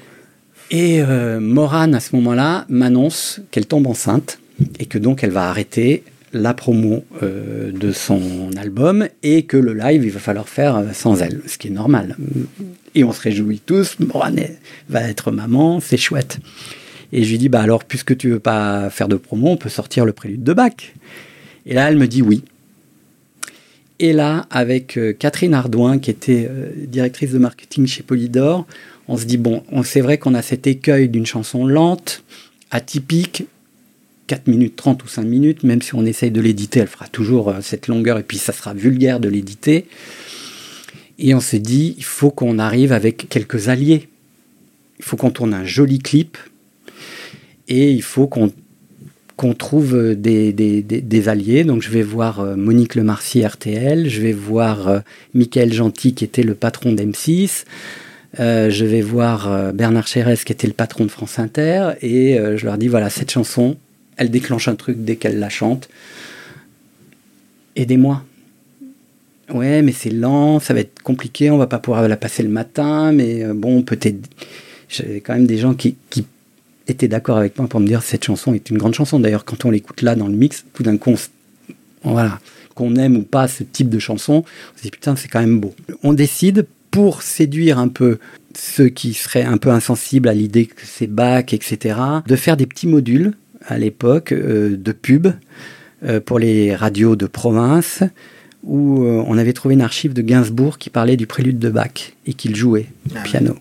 Et 0.71 1.01
euh, 1.01 1.39
Morane, 1.39 1.93
à 1.95 1.99
ce 1.99 2.15
moment-là, 2.15 2.65
m'annonce 2.69 3.41
qu'elle 3.51 3.65
tombe 3.65 3.85
enceinte 3.87 4.39
et 4.79 4.85
que 4.85 4.97
donc 4.97 5.23
elle 5.23 5.31
va 5.31 5.49
arrêter 5.49 6.03
la 6.31 6.53
promo 6.53 7.03
euh, 7.23 7.71
de 7.71 7.91
son 7.91 8.51
album 8.55 9.07
et 9.23 9.43
que 9.43 9.57
le 9.57 9.73
live, 9.73 10.05
il 10.05 10.11
va 10.11 10.19
falloir 10.19 10.47
faire 10.47 10.75
euh, 10.77 10.83
sans 10.93 11.21
elle, 11.21 11.41
ce 11.47 11.57
qui 11.57 11.67
est 11.67 11.71
normal. 11.71 12.15
Et 12.95 13.03
on 13.03 13.11
se 13.11 13.21
réjouit 13.21 13.59
tous, 13.65 13.97
Morane 13.99 14.39
va 14.89 15.01
être 15.09 15.31
maman, 15.31 15.79
c'est 15.79 15.97
chouette. 15.97 16.37
Et 17.11 17.23
je 17.23 17.31
lui 17.31 17.39
dis, 17.39 17.49
bah 17.49 17.61
alors, 17.61 17.83
puisque 17.83 18.15
tu 18.15 18.29
veux 18.29 18.39
pas 18.39 18.91
faire 18.91 19.07
de 19.07 19.15
promo, 19.15 19.47
on 19.49 19.57
peut 19.57 19.69
sortir 19.69 20.05
le 20.05 20.13
prélude 20.13 20.43
de 20.43 20.53
Bach. 20.53 20.73
Et 21.65 21.73
là, 21.73 21.89
elle 21.89 21.97
me 21.97 22.07
dit 22.07 22.21
oui. 22.21 22.43
Et 24.00 24.13
là, 24.13 24.48
avec 24.50 24.98
euh, 24.98 25.13
Catherine 25.13 25.53
Ardouin, 25.53 26.00
qui 26.00 26.10
était 26.10 26.48
euh, 26.50 26.70
directrice 26.88 27.32
de 27.32 27.38
marketing 27.38 27.86
chez 27.86 28.01
Polydor, 28.03 28.65
on 29.08 29.18
se 29.18 29.25
dit, 29.25 29.38
bon, 29.38 29.63
on- 29.72 29.84
c'est 29.84 30.01
vrai 30.01 30.18
qu'on 30.18 30.34
a 30.36 30.41
cet 30.41 30.68
écueil 30.68 31.09
d'une 31.09 31.25
chanson 31.25 31.66
lente, 31.68 32.24
atypique, 32.72 33.44
4 34.27 34.48
minutes 34.48 34.75
30 34.75 35.03
ou 35.03 35.07
5 35.07 35.24
minutes, 35.24 35.64
même 35.64 35.81
si 35.81 35.96
on 35.96 36.05
essaye 36.05 36.31
de 36.31 36.40
l'éditer, 36.40 36.79
elle 36.79 36.88
fera 36.88 37.07
toujours 37.07 37.50
euh, 37.50 37.59
cette 37.62 37.88
longueur, 37.88 38.18
et 38.20 38.24
puis 38.24 38.38
ça 38.38 38.53
sera 38.53 38.74
vulgaire 38.74 39.20
de 39.20 39.27
l'éditer. 39.27 39.85
Et 41.18 41.33
on 41.35 41.42
s'est 41.42 41.59
dit, 41.59 41.96
il 41.98 42.03
faut 42.05 42.31
qu'on 42.31 42.57
arrive 42.59 42.94
avec 42.94 43.27
quelques 43.27 43.68
alliés. 43.68 44.07
Il 45.00 45.05
faut 45.05 45.18
qu'on 45.18 45.31
tourne 45.31 45.53
un 45.53 45.66
joli 45.66 46.00
clip, 46.00 46.38
et 47.68 47.92
il 47.92 48.01
faut 48.03 48.27
qu'on 48.27 48.51
qu'on 49.39 49.53
trouve 49.53 49.95
euh, 49.95 50.15
des, 50.15 51.29
alliés. 51.29 51.63
Donc 51.63 51.81
je 51.81 51.89
vais 51.89 52.01
voir 52.01 52.41
euh, 52.41 52.57
Monique 52.57 52.95
Lemarcy 52.95 53.45
RTL, 53.45 54.09
je 54.09 54.21
vais 54.21 54.33
voir 54.33 54.89
euh, 54.89 54.99
Michael 55.33 55.71
Gentil 55.71 56.13
qui 56.13 56.25
était 56.25 56.43
le 56.43 56.55
patron 56.55 56.91
d'M6, 56.91 57.63
euh, 58.41 58.69
je 58.69 58.83
vais 58.83 58.99
voir 58.99 59.71
Bernard 59.73 60.07
Chérès 60.07 60.43
qui 60.43 60.51
était 60.51 60.67
le 60.67 60.73
patron 60.73 61.05
de 61.05 61.09
France 61.09 61.39
Inter, 61.39 61.91
et 62.01 62.37
je 62.57 62.65
leur 62.65 62.77
dis 62.77 62.89
voilà, 62.89 63.09
cette 63.09 63.31
chanson, 63.31 63.77
elle 64.17 64.29
déclenche 64.29 64.67
un 64.67 64.75
truc 64.75 64.97
dès 65.05 65.15
qu'elle 65.15 65.39
la 65.39 65.49
chante. 65.49 65.87
Aidez-moi. 67.77 68.23
Ouais, 69.53 69.81
mais 69.81 69.93
c'est 69.93 70.09
lent, 70.09 70.59
ça 70.59 70.73
va 70.73 70.81
être 70.81 71.01
compliqué, 71.01 71.49
on 71.49 71.57
va 71.57 71.65
pas 71.65 71.79
pouvoir 71.79 72.05
la 72.07 72.17
passer 72.17 72.43
le 72.43 72.49
matin, 72.49 73.13
mais 73.13 73.43
euh, 73.45 73.53
bon, 73.53 73.83
peut-être. 73.83 74.19
J'avais 74.89 75.21
quand 75.21 75.33
même 75.33 75.47
des 75.47 75.57
gens 75.57 75.75
qui, 75.75 75.95
qui 76.09 76.25
étaient 76.89 77.07
d'accord 77.07 77.37
avec 77.37 77.57
moi 77.57 77.67
pour 77.67 77.79
me 77.79 77.87
dire 77.87 78.01
cette 78.01 78.23
chanson 78.23 78.53
est 78.53 78.69
une 78.69 78.77
grande 78.77 78.93
chanson. 78.93 79.19
D'ailleurs, 79.19 79.45
quand 79.45 79.65
on 79.65 79.71
l'écoute 79.71 80.01
là 80.01 80.15
dans 80.15 80.27
le 80.27 80.35
mix, 80.35 80.65
tout 80.73 80.83
d'un 80.83 80.97
coup, 80.97 81.11
on 82.03 82.11
voilà, 82.11 82.39
qu'on 82.75 82.95
aime 82.95 83.17
ou 83.17 83.23
pas 83.23 83.47
ce 83.47 83.63
type 83.63 83.89
de 83.89 83.99
chanson, 83.99 84.43
on 84.73 84.77
se 84.77 84.83
dit 84.83 84.91
putain, 84.91 85.15
c'est 85.15 85.27
quand 85.27 85.41
même 85.41 85.59
beau. 85.59 85.75
On 86.03 86.13
décide 86.13 86.65
pour 86.91 87.21
séduire 87.21 87.77
un 87.77 87.87
peu 87.87 88.19
ceux 88.55 88.89
qui 88.89 89.13
seraient 89.13 89.43
un 89.43 89.57
peu 89.57 89.69
insensibles 89.69 90.27
à 90.27 90.33
l'idée 90.33 90.65
que 90.65 90.81
c'est 90.83 91.07
bac, 91.07 91.53
etc., 91.53 91.99
de 92.25 92.35
faire 92.35 92.57
des 92.57 92.65
petits 92.65 92.87
modules 92.87 93.33
à 93.67 93.77
l'époque 93.77 94.31
euh, 94.31 94.75
de 94.75 94.91
pub 94.91 95.27
euh, 96.03 96.19
pour 96.19 96.39
les 96.39 96.75
radios 96.75 97.15
de 97.15 97.27
province 97.27 98.03
où 98.63 99.03
euh, 99.03 99.23
on 99.27 99.37
avait 99.37 99.53
trouvé 99.53 99.75
une 99.75 99.81
archive 99.81 100.13
de 100.13 100.21
Gainsbourg 100.21 100.77
qui 100.77 100.89
parlait 100.89 101.17
du 101.17 101.27
prélude 101.27 101.59
de 101.59 101.69
Bach 101.69 102.13
et 102.25 102.33
qu'il 102.33 102.55
jouait 102.55 102.87
au 103.09 103.13
Ah 103.15 103.21
piano. 103.21 103.55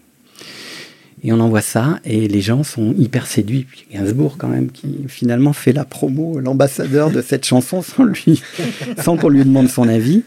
Et 1.23 1.33
on 1.33 1.41
envoie 1.41 1.61
ça, 1.61 1.99
et 2.05 2.29
les 2.29 2.41
gens 2.41 2.63
sont 2.63 2.95
hyper 2.97 3.27
séduits. 3.27 3.67
Puis 3.69 3.87
Gainsbourg, 3.93 4.37
quand 4.39 4.49
même, 4.49 4.71
qui 4.71 5.05
finalement 5.09 5.53
fait 5.53 5.73
la 5.73 5.85
promo, 5.85 6.39
l'ambassadeur 6.41 7.11
de 7.11 7.23
cette 7.23 7.45
chanson 7.45 7.83
sans 7.83 8.05
lui, 8.05 8.43
sans 9.03 9.17
qu'on 9.17 9.29
lui 9.29 9.45
demande 9.45 9.69
son 9.69 9.89
avis. 9.89 10.23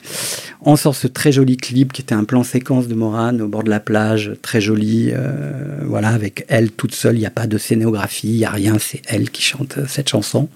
On 0.63 0.75
sort 0.75 0.95
ce 0.95 1.08
très 1.08 1.32
joli 1.32 1.58
clip 1.58 1.91
qui 1.93 2.01
était 2.01 2.13
un 2.13 2.23
plan 2.23 2.43
séquence 2.43 2.88
de 2.88 2.93
Morane 2.93 3.41
au 3.41 3.47
bord 3.47 3.63
de 3.63 3.69
la 3.69 3.80
plage, 3.80 4.34
très 4.41 4.62
joli, 4.62 5.10
euh, 5.12 5.80
voilà, 5.86 6.10
avec 6.10 6.45
elle 6.49 6.71
toute 6.71 6.93
seule. 6.93 7.15
Il 7.15 7.19
n'y 7.19 7.25
a 7.25 7.32
pas 7.32 7.47
de 7.47 7.58
scénographie, 7.58 8.30
il 8.30 8.38
n'y 8.38 8.45
a 8.45 8.51
rien, 8.51 8.77
c'est 8.80 9.01
elle 9.08 9.32
qui 9.32 9.41
chante 9.41 9.80
cette 9.88 10.10
chanson. 10.10 10.49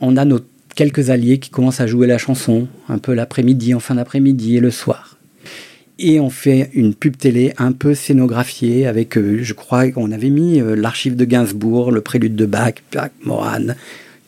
On 0.00 0.16
a 0.16 0.24
nos 0.24 0.40
quelques 0.74 1.10
alliés 1.10 1.38
qui 1.38 1.50
commencent 1.50 1.80
à 1.80 1.86
jouer 1.86 2.06
la 2.06 2.18
chanson, 2.18 2.68
un 2.88 2.98
peu 2.98 3.14
l'après-midi, 3.14 3.74
en 3.74 3.80
fin 3.80 3.94
d'après-midi 3.94 4.56
et 4.56 4.60
le 4.60 4.70
soir. 4.70 5.15
Et 5.98 6.20
on 6.20 6.28
fait 6.28 6.70
une 6.74 6.94
pub 6.94 7.16
télé 7.16 7.54
un 7.56 7.72
peu 7.72 7.94
scénographiée 7.94 8.86
avec, 8.86 9.16
euh, 9.16 9.38
je 9.42 9.54
crois 9.54 9.90
qu'on 9.90 10.12
avait 10.12 10.28
mis 10.28 10.60
euh, 10.60 10.76
l'archive 10.76 11.16
de 11.16 11.24
Gainsbourg, 11.24 11.90
le 11.90 12.02
prélude 12.02 12.36
de 12.36 12.44
Bach, 12.44 12.74
tac, 12.90 13.12
Morane, 13.24 13.76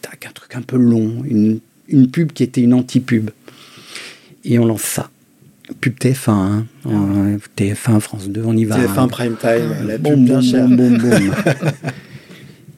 tac, 0.01 0.25
un 0.27 0.33
truc 0.33 0.57
un 0.57 0.63
peu 0.63 0.77
long, 0.79 1.23
une, 1.29 1.61
une 1.89 2.11
pub 2.11 2.33
qui 2.33 2.43
était 2.43 2.63
une 2.63 2.73
anti-pub. 2.73 3.31
Et 4.45 4.59
on 4.59 4.65
lance 4.65 4.81
ça. 4.83 5.11
Pub 5.83 5.93
TF1, 5.99 6.31
hein, 6.31 6.67
en- 6.87 7.37
TF1, 7.59 8.01
France 8.01 8.31
2, 8.31 8.43
on 8.47 8.57
y 8.57 8.65
va. 8.65 8.79
TF1 8.79 8.99
hein. 9.01 9.09
Prime 9.09 9.37
Time, 9.39 9.87
la 9.87 9.99
Boum, 9.99 10.15
pub 10.15 10.25
bien 10.25 10.41
chère. 10.41 10.67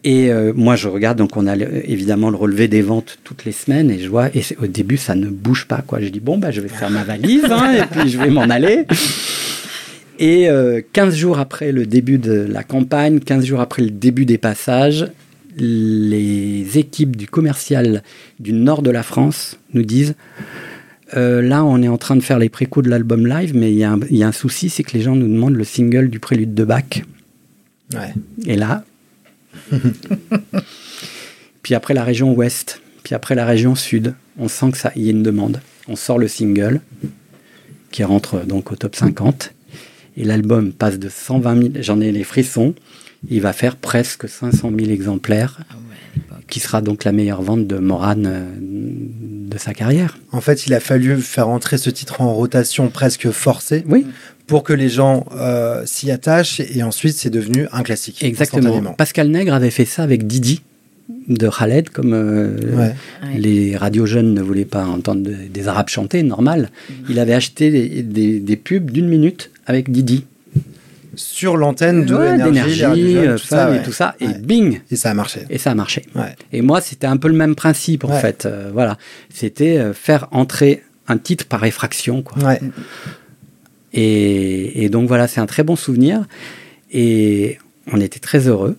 Et 0.03 0.31
euh, 0.31 0.53
moi, 0.55 0.77
je 0.77 0.89
regarde, 0.89 1.19
donc 1.19 1.37
on 1.37 1.47
a 1.47 1.57
évidemment 1.57 2.31
le 2.31 2.37
relevé 2.37 2.69
des 2.69 2.81
ventes 2.81 3.19
toutes 3.23 3.45
les 3.45 3.53
semaines, 3.53 3.91
et 3.91 3.99
je 3.99 4.09
vois, 4.09 4.35
et 4.35 4.43
au 4.61 4.67
début, 4.67 4.97
ça 4.97 5.15
ne 5.15 5.29
bouge 5.29 5.67
pas, 5.67 5.83
quoi. 5.87 6.01
Je 6.01 6.09
dis, 6.09 6.21
bon, 6.21 6.39
bah, 6.39 6.51
je 6.51 6.61
vais 6.61 6.69
faire 6.69 6.91
ma 6.91 7.05
valise, 7.05 7.45
hein, 7.51 7.75
et 7.75 7.87
puis 7.87 8.09
je 8.09 8.19
vais 8.19 8.31
m'en 8.31 8.49
aller. 8.49 8.87
Et 10.19 10.49
euh, 10.49 10.81
15 10.93 11.15
jours 11.15 11.39
après 11.39 11.73
le 11.73 11.87
début 11.87 12.19
de 12.19 12.47
la 12.49 12.63
campagne, 12.63 13.21
15 13.21 13.45
jours 13.45 13.61
après 13.61 13.83
le 13.83 13.91
début 13.91 14.27
des 14.27 14.39
passages, 14.39 15.11
les 15.57 16.79
équipes 16.79 17.17
du 17.17 17.27
commercial 17.27 18.03
du 18.39 18.53
nord 18.53 18.83
de 18.83 18.91
la 18.91 19.03
France 19.03 19.59
nous 19.73 19.83
disent 19.83 20.15
euh, 21.17 21.43
là, 21.43 21.65
on 21.65 21.83
est 21.83 21.89
en 21.89 21.99
train 21.99 22.17
de 22.17 22.21
faire 22.21 22.39
les 22.39 22.49
précaux 22.49 22.83
de 22.83 22.89
l'album 22.89 23.27
live, 23.27 23.57
mais 23.57 23.73
il 23.73 23.77
y, 23.77 24.17
y 24.17 24.23
a 24.23 24.29
un 24.29 24.33
souci, 24.33 24.69
c'est 24.69 24.83
que 24.83 24.93
les 24.93 25.01
gens 25.01 25.17
nous 25.17 25.27
demandent 25.27 25.57
le 25.57 25.65
single 25.65 26.09
du 26.09 26.21
prélude 26.21 26.55
de 26.55 26.65
Bach. 26.65 27.03
Ouais. 27.95 28.15
Et 28.47 28.57
là, 28.57 28.85
puis 31.63 31.75
après 31.75 31.95
la 31.95 32.05
région 32.05 32.33
ouest, 32.33 32.81
puis 33.03 33.15
après 33.15 33.35
la 33.35 33.45
région 33.45 33.75
sud, 33.75 34.15
on 34.39 34.49
sent 34.49 34.73
que 34.73 34.79
ça 34.79 34.93
y 34.97 35.09
a 35.09 35.11
une 35.11 35.23
demande. 35.23 35.61
On 35.89 35.97
sort 35.97 36.19
le 36.19 36.29
single 36.29 36.81
qui 37.91 38.05
rentre 38.05 38.45
donc 38.47 38.73
au 38.73 38.77
top 38.77 38.95
50 38.95 39.53
et 40.17 40.25
l'album 40.25 40.73
passe 40.73 40.99
de 40.99 41.09
120 41.09 41.63
000, 41.63 41.69
j'en 41.81 42.01
ai 42.01 42.13
les 42.13 42.25
frissons, 42.25 42.75
il 43.29 43.41
va 43.41 43.53
faire 43.53 43.77
presque 43.77 44.29
500 44.29 44.73
000 44.77 44.91
exemplaires, 44.91 45.61
Ah 45.71 45.75
ouais, 45.75 46.37
qui 46.49 46.61
sera 46.61 46.83
donc 46.83 47.05
la 47.05 47.13
meilleure 47.13 47.43
vente 47.43 47.67
de 47.67 47.79
Morane 47.79 48.27
euh, 48.27 48.47
de 48.61 49.59
sa 49.59 49.73
carrière. 49.73 50.19
En 50.33 50.41
fait, 50.41 50.67
il 50.67 50.75
a 50.75 50.81
fallu 50.81 51.21
faire 51.21 51.49
entrer 51.49 51.79
ce 51.79 51.91
titre 51.91 52.21
en 52.21 52.33
rotation 52.33 52.89
presque 52.89 53.31
forcée. 53.31 53.85
Oui, 53.87 54.07
pour 54.51 54.65
que 54.65 54.73
les 54.73 54.89
gens 54.89 55.27
euh, 55.37 55.83
s'y 55.87 56.11
attachent 56.11 56.59
et 56.59 56.83
ensuite 56.83 57.17
c'est 57.17 57.31
devenu 57.31 57.69
un 57.73 57.83
classique. 57.85 58.21
exactement. 58.25 58.93
Pascal 58.95 59.29
Nègre 59.29 59.55
avait 59.55 59.71
fait 59.71 59.85
ça 59.85 60.03
avec 60.03 60.27
Didi 60.27 60.63
de 61.29 61.49
Khaled, 61.49 61.91
comme 61.91 62.13
euh, 62.15 62.57
Ouais. 62.77 62.95
Les 63.39 63.77
radios 63.77 64.07
jeunes 64.07 64.35
ne 64.35 64.43
voulaient 64.43 64.65
pas 64.65 64.85
entendre 64.87 65.23
de- 65.23 65.35
des 65.49 65.69
Arabes 65.69 65.89
chanter, 65.89 66.25
normal. 66.25 66.71
Il 67.09 67.21
avait 67.21 67.33
acheté 67.35 67.71
des, 67.71 68.03
des- 68.03 68.41
des 68.41 68.57
pubs 68.57 68.91
d'une 68.91 69.09
minute 69.09 69.51
avec 69.67 69.91
Didi. 69.93 70.25
Sur 71.15 71.57
l'antenne 71.57 72.05
de 72.07 72.15
Ouais, 72.17 72.37
l'énergie, 72.37 72.83
euh, 73.19 73.37
tout 73.39 73.47
ça, 73.47 73.71
ouais. 73.71 73.77
et 73.79 73.83
tout 73.83 73.93
ça, 73.93 74.15
et 74.21 74.27
Ouais. 74.27 74.39
bing 74.39 74.81
Et 74.91 74.97
ça 74.97 75.11
a 75.11 75.15
marché. 75.15 75.41
Et 75.49 75.59
ça 75.59 75.71
a 75.71 75.75
marché. 75.77 76.03
Ouais. 76.17 76.35
Et 76.53 76.61
moi, 76.63 76.81
c'était 76.81 77.07
un 77.09 77.17
peu 77.19 77.29
le 77.29 77.35
même 77.35 77.55
principe, 77.55 78.05
en 78.05 78.09
Ouais. 78.11 78.21
fait. 78.21 78.47
Euh, 78.47 78.71
voilà. 78.73 78.97
C'était 79.33 79.79
euh, 79.79 79.93
faire 79.93 80.27
entrer 80.33 80.83
un 81.09 81.19
titre 81.19 81.47
par 81.47 81.65
effraction, 81.65 82.23
quoi. 82.23 82.37
Et, 83.92 84.85
et 84.85 84.88
donc 84.88 85.09
voilà, 85.09 85.29
c'est 85.29 85.40
un 85.40 85.46
très 85.46 85.62
bon 85.62 85.76
souvenir. 85.76 86.26
Et 86.92 87.59
on 87.92 88.00
était 88.00 88.18
très 88.18 88.48
heureux. 88.48 88.76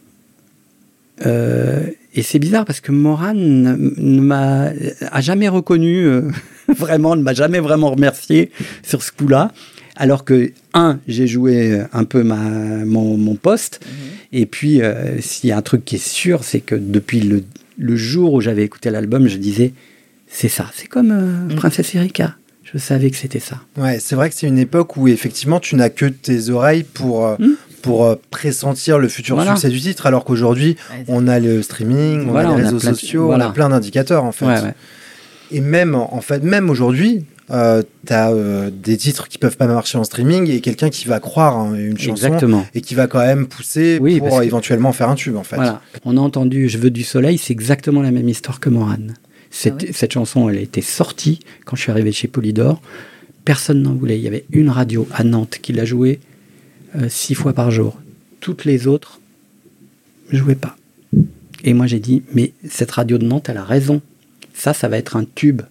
Euh, 1.25 1.83
et 2.13 2.23
c'est 2.23 2.39
bizarre 2.39 2.65
parce 2.65 2.81
que 2.81 2.91
Moran 2.91 3.33
ne 3.33 4.21
m'a 4.21 4.71
a 5.11 5.21
jamais 5.21 5.47
reconnu 5.47 6.05
euh, 6.05 6.29
vraiment, 6.67 7.15
ne 7.15 7.21
m'a 7.21 7.33
jamais 7.33 7.59
vraiment 7.59 7.91
remercié 7.91 8.51
sur 8.83 9.01
ce 9.03 9.11
coup-là. 9.11 9.51
Alors 9.95 10.25
que 10.25 10.51
un, 10.73 10.99
j'ai 11.07 11.27
joué 11.27 11.83
un 11.93 12.05
peu 12.05 12.23
ma, 12.23 12.37
mon, 12.37 13.17
mon 13.17 13.35
poste. 13.35 13.81
Et 14.31 14.45
puis, 14.45 14.81
euh, 14.81 15.19
s'il 15.19 15.49
y 15.49 15.53
a 15.53 15.57
un 15.57 15.61
truc 15.61 15.83
qui 15.85 15.95
est 15.95 16.05
sûr, 16.05 16.43
c'est 16.43 16.61
que 16.61 16.75
depuis 16.75 17.19
le, 17.19 17.43
le 17.77 17.95
jour 17.95 18.33
où 18.33 18.41
j'avais 18.41 18.63
écouté 18.63 18.89
l'album, 18.89 19.27
je 19.27 19.37
disais, 19.37 19.73
c'est 20.27 20.47
ça. 20.47 20.71
C'est 20.73 20.87
comme 20.87 21.11
euh, 21.11 21.53
Mm. 21.53 21.55
Princesse 21.55 21.93
Erika. 21.95 22.35
Je 22.73 22.77
savais 22.79 23.09
que 23.09 23.17
c'était 23.17 23.39
ça. 23.39 23.57
Ouais, 23.77 23.99
c'est 23.99 24.15
vrai 24.15 24.29
que 24.29 24.35
c'est 24.35 24.47
une 24.47 24.57
époque 24.59 24.95
où 24.97 25.07
effectivement 25.07 25.59
tu 25.59 25.75
n'as 25.75 25.89
que 25.89 26.05
tes 26.05 26.49
oreilles 26.49 26.83
pour, 26.83 27.25
euh, 27.25 27.35
Hmm. 27.39 27.53
pour 27.81 28.05
euh, 28.05 28.15
pressentir 28.29 28.97
le 28.99 29.07
futur 29.09 29.35
Voilà. 29.35 29.55
succès 29.55 29.69
du 29.69 29.79
titre, 29.81 30.05
alors 30.05 30.23
qu'aujourd'hui 30.23 30.77
on 31.07 31.27
a 31.27 31.39
le 31.39 31.61
streaming, 31.63 32.27
on 32.27 32.31
Voilà, 32.31 32.49
a 32.49 32.51
on 32.53 32.55
les 32.57 32.63
a 32.63 32.65
réseaux 32.67 32.77
de- 32.77 32.95
sociaux, 32.95 33.25
voilà. 33.25 33.47
on 33.47 33.49
a 33.49 33.53
plein 33.53 33.69
d'indicateurs 33.69 34.23
en 34.23 34.31
fait. 34.31 34.45
Ouais, 34.45 34.61
ouais. 34.61 34.73
Et 35.51 35.59
même 35.61 35.95
en 35.95 36.21
fait, 36.21 36.43
même 36.43 36.69
aujourd'hui, 36.69 37.25
euh, 37.49 37.83
tu 38.07 38.13
as 38.13 38.31
des 38.71 38.95
titres 38.95 39.27
qui 39.27 39.37
peuvent 39.37 39.57
pas 39.57 39.67
marcher 39.67 39.97
en 39.97 40.05
streaming 40.05 40.49
et 40.49 40.61
quelqu'un 40.61 40.89
qui 40.89 41.07
va 41.09 41.19
croire 41.19 41.57
en 41.57 41.75
une 41.75 41.97
chanson 41.97 42.11
Exactement. 42.27 42.65
et 42.73 42.79
qui 42.79 42.95
va 42.95 43.07
quand 43.07 43.19
même 43.19 43.47
pousser 43.47 43.97
Oui, 43.99 44.19
pour 44.19 44.39
que- 44.39 44.43
éventuellement 44.45 44.93
faire 44.93 45.09
un 45.09 45.15
tube 45.15 45.35
en 45.35 45.43
fait. 45.43 45.57
Voilà. 45.57 45.81
On 46.05 46.15
a 46.15 46.21
entendu 46.21 46.69
Je 46.69 46.77
veux 46.77 46.89
du 46.91 47.03
soleil, 47.03 47.37
c'est 47.37 47.51
exactement 47.51 48.01
la 48.01 48.11
même 48.11 48.29
histoire 48.29 48.61
que 48.61 48.69
Moran. 48.69 48.95
Cette, 49.51 49.73
Ah 49.79 49.83
ouais 49.85 49.91
cette 49.93 50.13
chanson, 50.13 50.49
elle 50.49 50.57
a 50.57 50.61
été 50.61 50.81
sortie 50.81 51.39
quand 51.65 51.75
je 51.75 51.81
suis 51.83 51.91
arrivé 51.91 52.11
chez 52.11 52.27
Polydor. 52.27 52.81
Personne 53.45 53.81
n'en 53.81 53.93
voulait. 53.93 54.17
Il 54.17 54.23
y 54.23 54.27
avait 54.27 54.45
une 54.51 54.69
radio 54.69 55.07
à 55.11 55.23
Nantes 55.23 55.59
qui 55.61 55.73
l'a 55.73 55.85
jouée 55.85 56.19
euh, 56.95 57.09
six 57.09 57.35
fois 57.35 57.53
par 57.53 57.69
jour. 57.71 57.99
Toutes 58.39 58.65
les 58.65 58.87
autres 58.87 59.19
ne 60.31 60.37
jouaient 60.37 60.55
pas. 60.55 60.77
Et 61.63 61.73
moi, 61.73 61.85
j'ai 61.85 61.99
dit, 61.99 62.23
mais 62.33 62.53
cette 62.67 62.91
radio 62.91 63.17
de 63.17 63.25
Nantes, 63.25 63.49
elle 63.49 63.57
a 63.57 63.63
raison. 63.63 64.01
Ça, 64.53 64.73
ça 64.73 64.87
va 64.87 64.97
être 64.97 65.15
un 65.15 65.25
tube. 65.25 65.61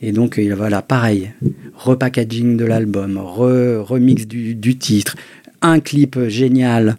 Et 0.00 0.12
donc, 0.12 0.38
euh, 0.38 0.54
voilà, 0.54 0.80
pareil. 0.80 1.32
Repackaging 1.74 2.56
de 2.56 2.64
l'album, 2.64 3.16
re- 3.16 3.78
remix 3.78 4.26
du, 4.26 4.54
du 4.54 4.76
titre, 4.78 5.16
un 5.62 5.80
clip 5.80 6.18
génial 6.28 6.96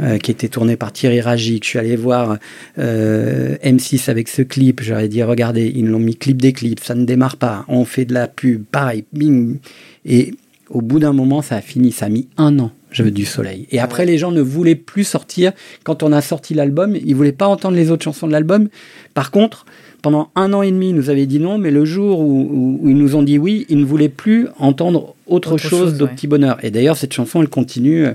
euh, 0.00 0.18
qui 0.18 0.30
était 0.30 0.48
tourné 0.48 0.76
par 0.76 0.92
Thierry 0.92 1.20
Ragic. 1.20 1.64
Je 1.64 1.68
suis 1.68 1.78
allé 1.78 1.96
voir 1.96 2.38
euh, 2.78 3.56
M6 3.64 4.10
avec 4.10 4.28
ce 4.28 4.42
clip. 4.42 4.82
J'aurais 4.82 5.08
dit, 5.08 5.22
regardez, 5.22 5.72
ils 5.74 5.86
l'ont 5.86 5.98
mis 5.98 6.16
clip 6.16 6.40
des 6.40 6.52
clips, 6.52 6.80
ça 6.82 6.94
ne 6.94 7.04
démarre 7.04 7.36
pas. 7.36 7.64
On 7.68 7.84
fait 7.84 8.04
de 8.04 8.14
la 8.14 8.28
pub, 8.28 8.64
pareil, 8.64 9.04
bing. 9.12 9.58
Et 10.04 10.34
au 10.70 10.80
bout 10.80 10.98
d'un 10.98 11.12
moment, 11.12 11.42
ça 11.42 11.56
a 11.56 11.60
fini. 11.60 11.92
Ça 11.92 12.06
a 12.06 12.08
mis 12.08 12.28
un 12.36 12.58
an. 12.58 12.72
Je 12.90 13.02
veux 13.02 13.10
du 13.10 13.24
soleil. 13.26 13.66
Et 13.70 13.80
après, 13.80 14.06
les 14.06 14.16
gens 14.16 14.30
ne 14.32 14.40
voulaient 14.40 14.74
plus 14.74 15.04
sortir. 15.04 15.52
Quand 15.84 16.02
on 16.02 16.10
a 16.12 16.22
sorti 16.22 16.54
l'album, 16.54 16.96
ils 16.96 17.14
voulaient 17.14 17.32
pas 17.32 17.46
entendre 17.46 17.76
les 17.76 17.90
autres 17.90 18.04
chansons 18.04 18.26
de 18.26 18.32
l'album. 18.32 18.68
Par 19.12 19.30
contre, 19.30 19.66
pendant 20.00 20.30
un 20.36 20.52
an 20.54 20.62
et 20.62 20.70
demi, 20.70 20.90
ils 20.90 20.94
nous 20.94 21.10
avaient 21.10 21.26
dit 21.26 21.38
non, 21.38 21.58
mais 21.58 21.70
le 21.70 21.84
jour 21.84 22.20
où, 22.20 22.80
ils 22.86 22.96
nous 22.96 23.14
ont 23.14 23.22
dit 23.22 23.36
oui, 23.36 23.66
ils 23.68 23.78
ne 23.78 23.84
voulaient 23.84 24.08
plus 24.08 24.48
entendre 24.58 25.14
autre, 25.26 25.52
Autre 25.52 25.58
chose, 25.58 25.70
chose, 25.70 25.98
de 25.98 26.04
ouais. 26.04 26.10
Petit 26.10 26.26
Bonheur. 26.26 26.56
Et 26.62 26.70
d'ailleurs, 26.70 26.96
cette 26.96 27.12
chanson, 27.12 27.42
elle 27.42 27.48
continue. 27.48 28.06
euh, 28.06 28.12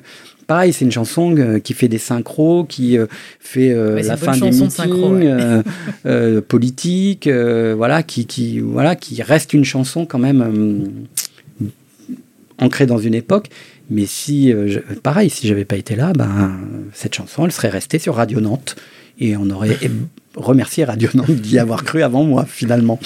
Pareil, 0.48 0.74
c'est 0.74 0.84
une 0.84 0.92
chanson 0.92 1.34
euh, 1.38 1.60
qui 1.60 1.74
fait 1.74 1.88
des 1.88 1.98
synchros, 2.00 2.66
qui 2.66 2.98
euh, 2.98 3.06
fait 3.40 3.72
euh, 3.72 4.02
la 4.02 4.18
fin 4.18 4.34
des 4.34 4.50
meetings 4.52 4.70
synchro, 4.70 5.14
ouais. 5.16 5.28
euh, 5.28 5.62
euh, 6.06 6.42
politiques, 6.42 7.30
voilà, 7.30 8.04
qui, 8.04 8.26
qui, 8.26 8.60
voilà, 8.60 8.96
qui 8.96 9.22
reste 9.22 9.54
une 9.54 9.64
chanson 9.64 10.06
quand 10.06 10.20
même 10.20 10.92
ancrée 12.60 12.86
dans 12.86 12.98
une 12.98 13.14
époque. 13.14 13.50
Mais 13.94 14.06
si, 14.06 14.52
euh, 14.52 14.68
je- 14.68 14.80
pareil, 15.00 15.30
si 15.30 15.48
j'avais 15.48 15.66
pas 15.66 15.76
été 15.78 15.96
là, 15.96 16.14
ben, 16.14 16.60
cette 16.94 17.14
chanson, 17.16 17.46
elle 17.46 17.52
serait 17.52 17.70
restée 17.70 18.00
sur 18.00 18.16
Radio 18.16 18.40
Nantes. 18.42 18.76
Et 19.20 19.38
on 19.38 19.50
aurait 19.52 19.78
remercié 20.36 20.84
Radio 20.86 21.10
Nantes 21.14 21.30
d'y 21.32 21.60
avoir 21.60 21.84
cru 21.84 22.02
avant 22.02 22.24
moi, 22.24 22.46
finalement. 22.46 23.00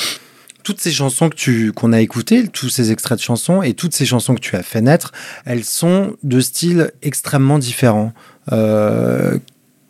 Toutes 0.64 0.80
ces 0.82 0.92
chansons 0.92 1.30
que 1.30 1.36
tu 1.36 1.72
qu'on 1.74 1.94
a 1.94 2.02
écoutées, 2.02 2.48
tous 2.48 2.70
ces 2.70 2.92
extraits 2.92 3.18
de 3.18 3.24
chansons 3.24 3.62
et 3.62 3.74
toutes 3.74 3.94
ces 3.94 4.06
chansons 4.06 4.36
que 4.36 4.40
tu 4.40 4.56
as 4.56 4.64
fait 4.64 4.82
naître, 4.82 5.12
elles 5.46 5.64
sont 5.64 6.16
de 6.24 6.40
styles 6.40 6.92
extrêmement 7.02 7.60
différents. 7.60 8.14
Euh, 8.52 9.38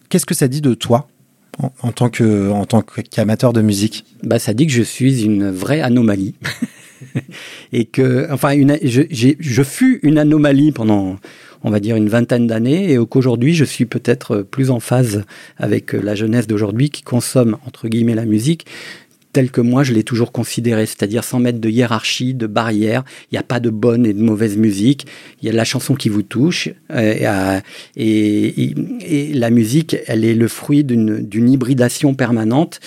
Qu'est-ce 0.10 0.25
que 0.25 0.36
ça 0.36 0.47
dit 0.47 0.62
de 0.62 0.73
toi 0.73 1.07
en, 1.60 1.71
en 1.81 1.91
tant 1.91 2.10
que 2.10 2.49
en 2.51 2.65
tant 2.65 2.81
qu'amateur 2.81 3.53
de 3.53 3.62
musique? 3.62 4.05
Bah, 4.23 4.39
ça 4.39 4.53
dit 4.53 4.65
que 4.67 4.73
je 4.73 4.83
suis 4.83 5.23
une 5.23 5.49
vraie 5.51 5.81
anomalie. 5.81 6.36
et 7.73 7.86
que, 7.86 8.27
enfin, 8.31 8.53
je, 8.83 9.01
je 9.10 9.63
fus 9.63 9.99
une 10.03 10.17
anomalie 10.17 10.71
pendant, 10.71 11.17
on 11.63 11.69
va 11.69 11.79
dire, 11.79 11.95
une 11.95 12.10
vingtaine 12.10 12.47
d'années, 12.47 12.93
et 12.93 12.97
qu'aujourd'hui, 13.05 13.53
je 13.53 13.65
suis 13.65 13.86
peut-être 13.86 14.41
plus 14.41 14.69
en 14.69 14.79
phase 14.79 15.23
avec 15.57 15.93
la 15.93 16.15
jeunesse 16.15 16.47
d'aujourd'hui 16.47 16.89
qui 16.89 17.03
consomme, 17.03 17.57
entre 17.65 17.88
guillemets, 17.88 18.15
la 18.15 18.25
musique 18.25 18.65
telle 19.38 19.52
que 19.52 19.62
moi 19.62 19.84
je 19.84 19.93
l'ai 19.93 20.02
toujours 20.04 20.32
considérée, 20.32 20.88
c'est-à-dire 20.88 21.23
sans 21.23 21.39
mettre 21.39 21.60
de 21.60 21.69
hiérarchie, 21.69 22.34
de 22.34 22.47
barrière. 22.47 23.04
Il 23.32 23.36
n'y 23.36 23.38
a 23.38 23.43
pas 23.43 23.60
de 23.60 23.69
bonne 23.69 24.04
et 24.08 24.13
de 24.13 24.23
mauvaise 24.23 24.58
musique. 24.58 25.06
Il 25.39 25.45
y 25.45 25.50
a 25.50 25.52
de 25.52 25.58
la 25.58 25.63
chanson 25.63 25.93
qui 25.93 26.10
vous 26.10 26.23
touche. 26.23 26.69
euh, 26.89 27.60
et, 27.95 28.73
et- 29.06 29.34
la 29.36 29.52
musique, 29.52 29.95
elle 30.08 30.26
est 30.26 30.34
le 30.34 30.47
fruit 30.47 30.84
d'une 30.84 31.50
hybridation 31.52 32.15
permanente. 32.15 32.80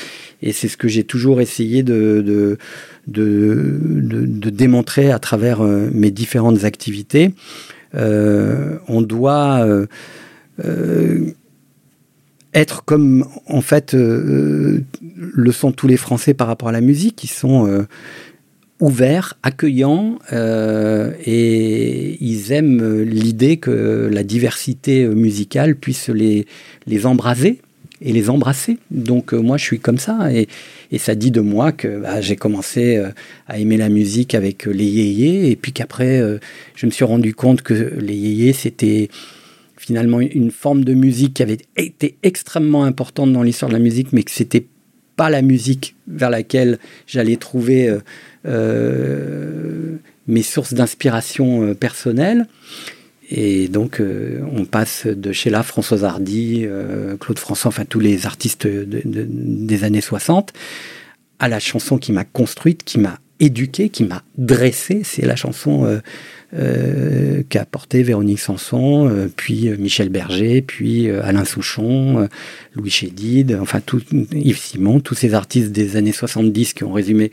Et 0.42 0.50
c'est 0.52 0.66
ce 0.66 0.76
que 0.76 0.88
j'ai 0.88 1.04
toujours 1.04 1.40
essayé 1.40 1.84
de, 1.84 2.58
de, 3.06 4.50
démontrer 4.50 5.12
à 5.12 5.20
travers 5.20 5.60
euh, 5.60 5.88
mes 5.92 6.10
différentes 6.10 6.64
activités. 6.64 7.30
Euh, 7.94 8.76
on 8.88 9.02
doit 9.02 9.60
euh, 9.64 9.86
euh, 10.64 11.30
être 12.54 12.84
comme 12.84 13.26
en 13.46 13.60
fait 13.60 13.94
euh, 13.94 14.82
le 15.02 15.52
sont 15.52 15.72
tous 15.72 15.86
les 15.86 15.96
Français 15.96 16.34
par 16.34 16.46
rapport 16.46 16.68
à 16.68 16.72
la 16.72 16.80
musique, 16.80 17.16
qui 17.16 17.26
sont 17.26 17.66
euh, 17.66 17.86
ouverts, 18.80 19.38
accueillants 19.42 20.18
euh, 20.32 21.12
et 21.24 22.16
ils 22.22 22.52
aiment 22.52 22.82
euh, 22.82 23.04
l'idée 23.04 23.58
que 23.58 24.08
la 24.10 24.24
diversité 24.24 25.04
euh, 25.04 25.14
musicale 25.14 25.76
puisse 25.76 26.08
les, 26.08 26.46
les 26.86 27.06
embraser 27.06 27.60
et 28.02 28.12
les 28.12 28.30
embrasser. 28.30 28.78
Donc 28.90 29.34
euh, 29.34 29.40
moi 29.40 29.58
je 29.58 29.64
suis 29.64 29.78
comme 29.78 29.98
ça 29.98 30.32
et, 30.32 30.48
et 30.90 30.98
ça 30.98 31.14
dit 31.14 31.30
de 31.30 31.42
moi 31.42 31.72
que 31.72 32.00
bah, 32.00 32.22
j'ai 32.22 32.36
commencé 32.36 32.96
euh, 32.96 33.10
à 33.46 33.58
aimer 33.58 33.76
la 33.76 33.90
musique 33.90 34.34
avec 34.34 34.66
euh, 34.66 34.70
les 34.70 34.86
yéyés 34.86 35.50
et 35.50 35.56
puis 35.56 35.72
qu'après 35.72 36.18
euh, 36.18 36.38
je 36.74 36.86
me 36.86 36.90
suis 36.90 37.04
rendu 37.04 37.34
compte 37.34 37.60
que 37.60 37.74
les 37.98 38.16
yéyés 38.16 38.54
c'était 38.54 39.10
finalement 39.90 40.20
une 40.20 40.52
forme 40.52 40.84
de 40.84 40.94
musique 40.94 41.34
qui 41.34 41.42
avait 41.42 41.58
été 41.76 42.14
extrêmement 42.22 42.84
importante 42.84 43.32
dans 43.32 43.42
l'histoire 43.42 43.68
de 43.70 43.74
la 43.76 43.82
musique, 43.82 44.12
mais 44.12 44.22
que 44.22 44.30
c'était 44.30 44.64
pas 45.16 45.30
la 45.30 45.42
musique 45.42 45.96
vers 46.06 46.30
laquelle 46.30 46.78
j'allais 47.08 47.36
trouver 47.36 47.88
euh, 47.88 47.98
euh, 48.46 49.96
mes 50.28 50.42
sources 50.42 50.74
d'inspiration 50.74 51.62
euh, 51.64 51.74
personnelles. 51.74 52.46
Et 53.32 53.66
donc, 53.68 54.02
on 54.52 54.64
passe 54.64 55.06
de 55.06 55.30
Sheila, 55.30 55.62
Françoise 55.62 56.02
Hardy, 56.04 56.66
Claude 57.20 57.38
François, 57.38 57.68
enfin 57.68 57.84
tous 57.84 58.00
les 58.00 58.26
artistes 58.26 58.66
de- 58.66 58.84
de- 59.04 59.26
des 59.28 59.84
années 59.84 60.00
60, 60.00 60.52
à 61.38 61.48
la 61.48 61.60
chanson 61.60 61.96
qui 61.98 62.10
m'a 62.12 62.24
construite, 62.24 62.82
qui 62.82 62.98
m'a 62.98 63.20
éduqué, 63.40 63.88
qui 63.88 64.04
m'a 64.04 64.22
dressé. 64.38 65.00
C'est 65.04 65.24
la 65.26 65.36
chanson 65.36 65.84
euh, 65.84 65.98
euh, 66.54 67.42
qu'a 67.48 67.64
portée 67.64 68.02
Véronique 68.02 68.40
Sanson, 68.40 69.08
euh, 69.08 69.28
puis 69.34 69.70
Michel 69.78 70.10
Berger, 70.10 70.62
puis 70.62 71.10
Alain 71.10 71.44
Souchon, 71.44 72.28
Louis 72.74 72.90
Chédid, 72.90 73.58
enfin 73.60 73.80
tout, 73.80 74.02
Yves 74.32 74.58
Simon, 74.58 75.00
tous 75.00 75.14
ces 75.14 75.34
artistes 75.34 75.72
des 75.72 75.96
années 75.96 76.12
70 76.12 76.74
qui 76.74 76.84
ont 76.84 76.92
résumé 76.92 77.32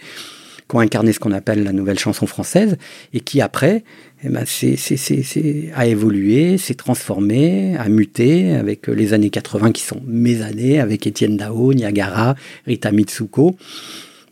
qui 0.70 0.76
ont 0.76 0.80
incarné 0.80 1.14
ce 1.14 1.20
qu'on 1.20 1.32
appelle 1.32 1.64
la 1.64 1.72
nouvelle 1.72 1.98
chanson 1.98 2.28
française, 2.28 2.78
et 3.14 3.22
qui 3.22 3.40
après 3.40 3.86
eh 4.24 4.30
ben, 4.30 4.44
c'est, 4.46 4.76
c'est- 4.76 5.72
a 5.74 5.86
évolué, 5.88 6.58
s'est 6.58 6.74
transformé, 6.74 7.78
a 7.78 7.88
muté 7.88 8.52
avec 8.54 8.88
les 8.88 9.14
années 9.14 9.30
80 9.30 9.72
qui 9.72 9.84
sont 9.84 10.02
mes 10.06 10.42
années, 10.42 10.80
avec 10.82 11.08
Étienne 11.08 11.38
Dao, 11.38 11.74
Niagara, 11.74 12.36
Rita 12.66 12.92
Mitsuko. 12.92 13.56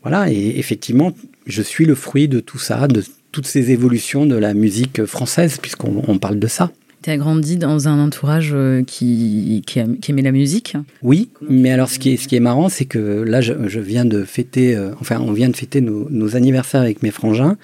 Voilà, 0.02 0.30
et 0.30 0.58
effectivement, 0.58 1.12
je 1.46 1.62
suis 1.62 1.84
le 1.84 1.94
fruit 1.94 2.28
de 2.28 2.40
tout 2.40 2.58
ça, 2.58 2.86
de 2.88 3.02
toutes 3.32 3.46
ces 3.46 3.70
évolutions 3.70 4.26
de 4.26 4.34
la 4.36 4.54
musique 4.54 5.04
française, 5.04 5.58
puisqu'on 5.60 6.02
on 6.06 6.18
parle 6.18 6.38
de 6.38 6.46
ça. 6.46 6.70
Tu 7.02 7.10
as 7.10 7.18
grandi 7.18 7.56
dans 7.56 7.86
un 7.88 8.00
entourage 8.04 8.50
euh, 8.52 8.82
qui, 8.82 9.62
qui, 9.66 9.78
a- 9.78 9.86
qui 10.00 10.10
aimait 10.10 10.22
la 10.22 10.32
musique. 10.32 10.76
Oui, 11.02 11.28
mais 11.48 11.70
alors 11.70 11.88
ce 11.90 11.98
qui 11.98 12.10
est, 12.10 12.16
ce 12.16 12.26
qui 12.26 12.34
est 12.34 12.40
marrant, 12.40 12.68
c'est 12.68 12.86
que 12.86 12.98
là, 13.22 13.40
je, 13.40 13.52
je 13.68 13.78
viens 13.80 14.04
de 14.04 14.24
fêter, 14.24 14.74
euh, 14.74 14.90
enfin, 15.00 15.20
on 15.20 15.32
vient 15.32 15.48
de 15.50 15.56
fêter 15.56 15.80
nos, 15.80 16.08
nos 16.10 16.34
anniversaires 16.34 16.80
avec 16.80 17.02
mes 17.02 17.10
frangins. 17.12 17.56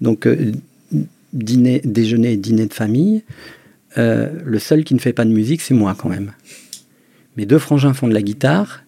Donc, 0.00 0.26
euh, 0.26 0.52
dîner, 1.32 1.80
déjeuner 1.84 2.34
et 2.34 2.36
dîner 2.36 2.66
de 2.66 2.74
famille. 2.74 3.24
Euh, 3.98 4.28
le 4.44 4.58
seul 4.58 4.84
qui 4.84 4.94
ne 4.94 5.00
fait 5.00 5.12
pas 5.14 5.24
de 5.24 5.30
musique, 5.30 5.60
c'est 5.62 5.74
moi 5.74 5.96
quand 5.98 6.08
même. 6.10 6.32
Mes 7.36 7.46
deux 7.46 7.58
frangins 7.58 7.94
font 7.94 8.06
de 8.06 8.14
la 8.14 8.22
guitare. 8.22 8.83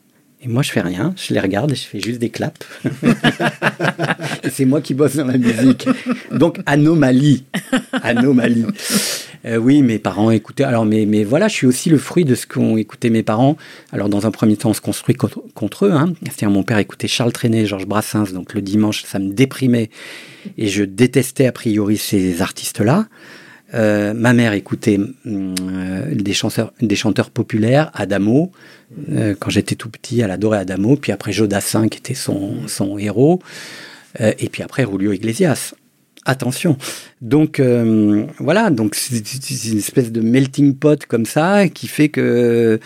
Moi, 0.47 0.63
je 0.63 0.71
fais 0.71 0.81
rien. 0.81 1.15
Je 1.17 1.35
les 1.35 1.41
regarde 1.41 1.73
et 1.73 1.75
je 1.75 1.85
fais 1.85 2.01
juste 2.01 2.19
des 2.19 2.31
claps. 2.31 2.61
c'est 4.51 4.65
moi 4.65 4.81
qui 4.81 4.95
bosse 4.95 5.17
dans 5.17 5.27
la 5.27 5.39
musique. 5.39 5.89
Donc, 6.33 6.59
anomalie. 6.67 7.45
Anomalie. 7.93 8.67
Euh, 9.45 9.57
oui, 9.57 9.83
mes 9.83 9.99
parents 9.99 10.31
écoutaient. 10.31 10.65
Alors, 10.65 10.85
mais, 10.85 11.07
mais 11.07 11.25
voilà, 11.25 11.49
je 11.49 11.55
suis 11.55 11.67
aussi 11.67 11.91
le 11.91 11.99
fruit 11.99 12.25
de 12.25 12.35
ce 12.35 12.47
qu'ont 12.47 12.77
écouté 12.77 13.11
mes 13.11 13.23
parents. 13.23 13.57
Alors, 13.93 14.09
dans 14.09 14.27
un 14.27 14.31
premier 14.31 14.57
temps, 14.57 14.71
on 14.71 14.75
se 14.75 14.81
construit 14.81 15.15
contre, 15.15 15.43
contre 15.55 15.87
eux. 15.87 15.93
Hein. 15.93 16.13
C'est-à-dire, 16.25 16.51
mon 16.51 16.63
père 16.63 16.79
écoutait 16.79 17.09
Charles 17.09 17.33
Trenet, 17.33 17.67
Georges 17.67 17.87
Brassens. 17.87 18.33
Donc, 18.33 18.55
le 18.55 18.63
dimanche, 18.63 19.05
ça 19.05 19.19
me 19.19 19.33
déprimait. 19.33 19.91
Et 20.59 20.69
je 20.69 20.85
détestais 20.85 21.47
a 21.47 21.53
priori 21.53 21.97
ces 21.97 22.41
artistes-là. 22.43 23.07
Euh, 23.75 24.15
ma 24.15 24.33
mère 24.33 24.53
écoutait 24.53 24.99
euh, 25.27 26.15
des, 26.15 26.33
chanteurs, 26.35 27.31
populaires, 27.31 27.91
Adamo. 27.95 28.53
Euh, 29.11 29.35
quand 29.39 29.51
j'étais 29.51 29.75
tout 29.75 29.91
petit, 29.91 30.21
elle 30.21 30.31
adorait 30.31 30.59
Adamo. 30.59 30.97
Puis 30.97 31.13
après, 31.13 31.33
Jodassin, 31.33 31.89
qui 31.89 31.99
était 31.99 32.15
son, 32.15 32.69
son 32.69 32.99
héros. 32.99 33.41
Et 34.19 34.49
puis 34.49 34.63
après, 34.63 34.87
Julio 34.91 35.13
Iglesias. 35.13 35.75
Attention. 36.25 36.79
Donc 37.21 37.61
voilà, 38.39 38.71
donc 38.71 38.95
c'est 38.95 39.71
une 39.71 39.79
espèce 39.79 40.11
de 40.11 40.21
melting 40.23 40.75
pot 40.75 41.05
comme 41.07 41.27
ça 41.27 41.69
qui 41.69 41.87
fait 41.87 42.09
que 42.09 42.81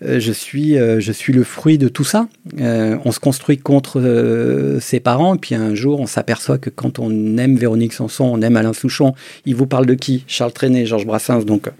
je 0.00 0.32
suis 0.32 0.78
euh, 0.78 1.00
je 1.00 1.10
suis 1.12 1.32
le 1.32 1.44
fruit 1.44 1.78
de 1.78 1.88
tout 1.88 2.04
ça. 2.04 2.28
Euh, 2.60 2.98
on 3.04 3.12
se 3.12 3.20
construit 3.20 3.58
contre 3.58 4.00
euh, 4.00 4.78
ses 4.80 5.00
parents 5.00 5.34
et 5.34 5.38
puis 5.38 5.54
un 5.54 5.74
jour 5.74 6.00
on 6.00 6.06
s'aperçoit 6.06 6.58
que 6.58 6.70
quand 6.70 6.98
on 6.98 7.36
aime 7.36 7.56
Véronique 7.56 7.92
Sanson, 7.92 8.24
on 8.24 8.40
aime 8.42 8.56
Alain 8.56 8.72
Souchon, 8.72 9.14
il 9.44 9.56
vous 9.56 9.66
parle 9.66 9.86
de 9.86 9.94
qui? 9.94 10.24
Charles 10.26 10.52
Trenet, 10.52 10.86
Georges 10.86 11.06
Brassens. 11.06 11.44
Donc 11.44 11.70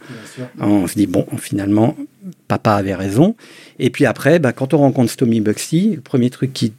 on 0.61 0.87
se 0.87 0.95
dit 0.95 1.07
bon, 1.07 1.27
finalement 1.39 1.97
papa 2.49 2.73
avait 2.73 2.95
raison. 2.95 3.37
Et 3.79 3.91
puis 3.91 4.05
après, 4.05 4.39
bah, 4.39 4.53
quand 4.53 4.75
on 4.75 4.79
rencontre 4.79 5.11
Stomy 5.11 5.41
Bugsy, 5.41 5.95
le 5.97 6.01
premier 6.01 6.31
truc 6.31 6.53
qui 6.53 6.73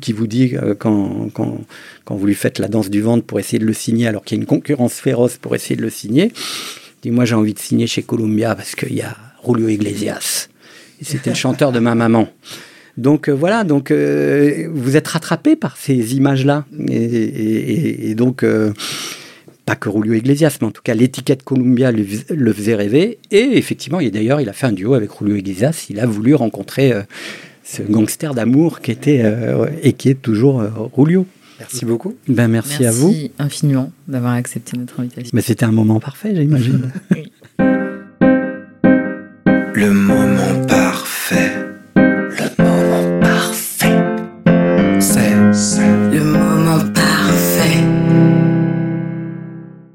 qui 0.00 0.12
vous 0.12 0.26
dit 0.26 0.56
euh, 0.56 0.74
quand, 0.74 1.30
quand, 1.32 1.58
quand 2.04 2.14
vous 2.14 2.26
lui 2.26 2.34
faites 2.34 2.58
la 2.58 2.68
danse 2.68 2.90
du 2.90 3.00
ventre 3.00 3.24
pour 3.24 3.40
essayer 3.40 3.58
de 3.58 3.64
le 3.64 3.72
signer 3.72 4.08
alors 4.08 4.22
qu'il 4.24 4.36
y 4.36 4.38
a 4.38 4.42
une 4.42 4.46
concurrence 4.46 4.94
féroce 4.94 5.38
pour 5.38 5.54
essayer 5.54 5.74
de 5.74 5.80
le 5.80 5.88
signer, 5.88 6.32
dit 7.02 7.10
moi 7.10 7.24
j'ai 7.24 7.34
envie 7.34 7.54
de 7.54 7.58
signer 7.58 7.86
chez 7.86 8.02
Columbia 8.02 8.54
parce 8.54 8.74
qu'il 8.74 8.94
y 8.94 9.00
a 9.00 9.16
Julio 9.42 9.68
Iglesias. 9.68 10.49
C'était 11.02 11.30
le 11.30 11.36
chanteur 11.36 11.72
de 11.72 11.78
ma 11.80 11.94
maman. 11.94 12.28
Donc 12.96 13.28
euh, 13.28 13.32
voilà, 13.32 13.64
donc 13.64 13.90
euh, 13.90 14.68
vous 14.72 14.96
êtes 14.96 15.08
rattrapé 15.08 15.56
par 15.56 15.76
ces 15.76 16.16
images-là. 16.16 16.64
Et, 16.88 16.94
et- 16.94 17.72
et- 17.72 18.10
et 18.10 18.14
donc, 18.14 18.42
euh, 18.42 18.72
pas 19.64 19.76
que 19.76 19.90
Julio 19.90 20.14
Iglesias, 20.14 20.58
mais 20.60 20.66
en 20.66 20.70
tout 20.72 20.82
cas 20.82 20.94
l'étiquette 20.94 21.42
Columbia 21.44 21.92
le, 21.92 22.02
fais- 22.04 22.34
le 22.34 22.52
faisait 22.52 22.74
rêver. 22.74 23.18
Et 23.30 23.56
effectivement, 23.56 24.00
et 24.00 24.10
d'ailleurs, 24.10 24.40
il 24.40 24.48
a 24.48 24.52
fait 24.52 24.66
un 24.66 24.72
duo 24.72 24.94
avec 24.94 25.10
Julio 25.18 25.36
Iglesias. 25.36 25.86
Il 25.88 26.00
a 26.00 26.06
voulu 26.06 26.34
rencontrer 26.34 26.92
euh, 26.92 27.02
ce 27.64 27.82
gangster 27.82 28.34
d'amour 28.34 28.80
qui 28.80 28.90
était 28.90 29.20
euh, 29.22 29.66
et 29.82 29.92
qui 29.92 30.08
est 30.10 30.20
toujours 30.20 30.60
euh, 30.60 30.68
Julio. 30.98 31.26
Merci 31.60 31.84
beaucoup. 31.84 32.14
Ben 32.26 32.48
merci, 32.48 32.84
à 32.86 32.90
vous. 32.90 33.14
infiniment 33.38 33.92
d'avoir 34.08 34.32
accepté 34.32 34.76
notre 34.78 34.98
invitation. 35.00 35.30
Mais 35.34 35.42
c'était 35.42 35.64
un 35.66 35.72
moment 35.72 36.00
parfait, 36.00 36.34
j'imagine. 36.34 36.90
Le 39.80 39.90
moment 39.92 40.66
parfait. 40.66 41.69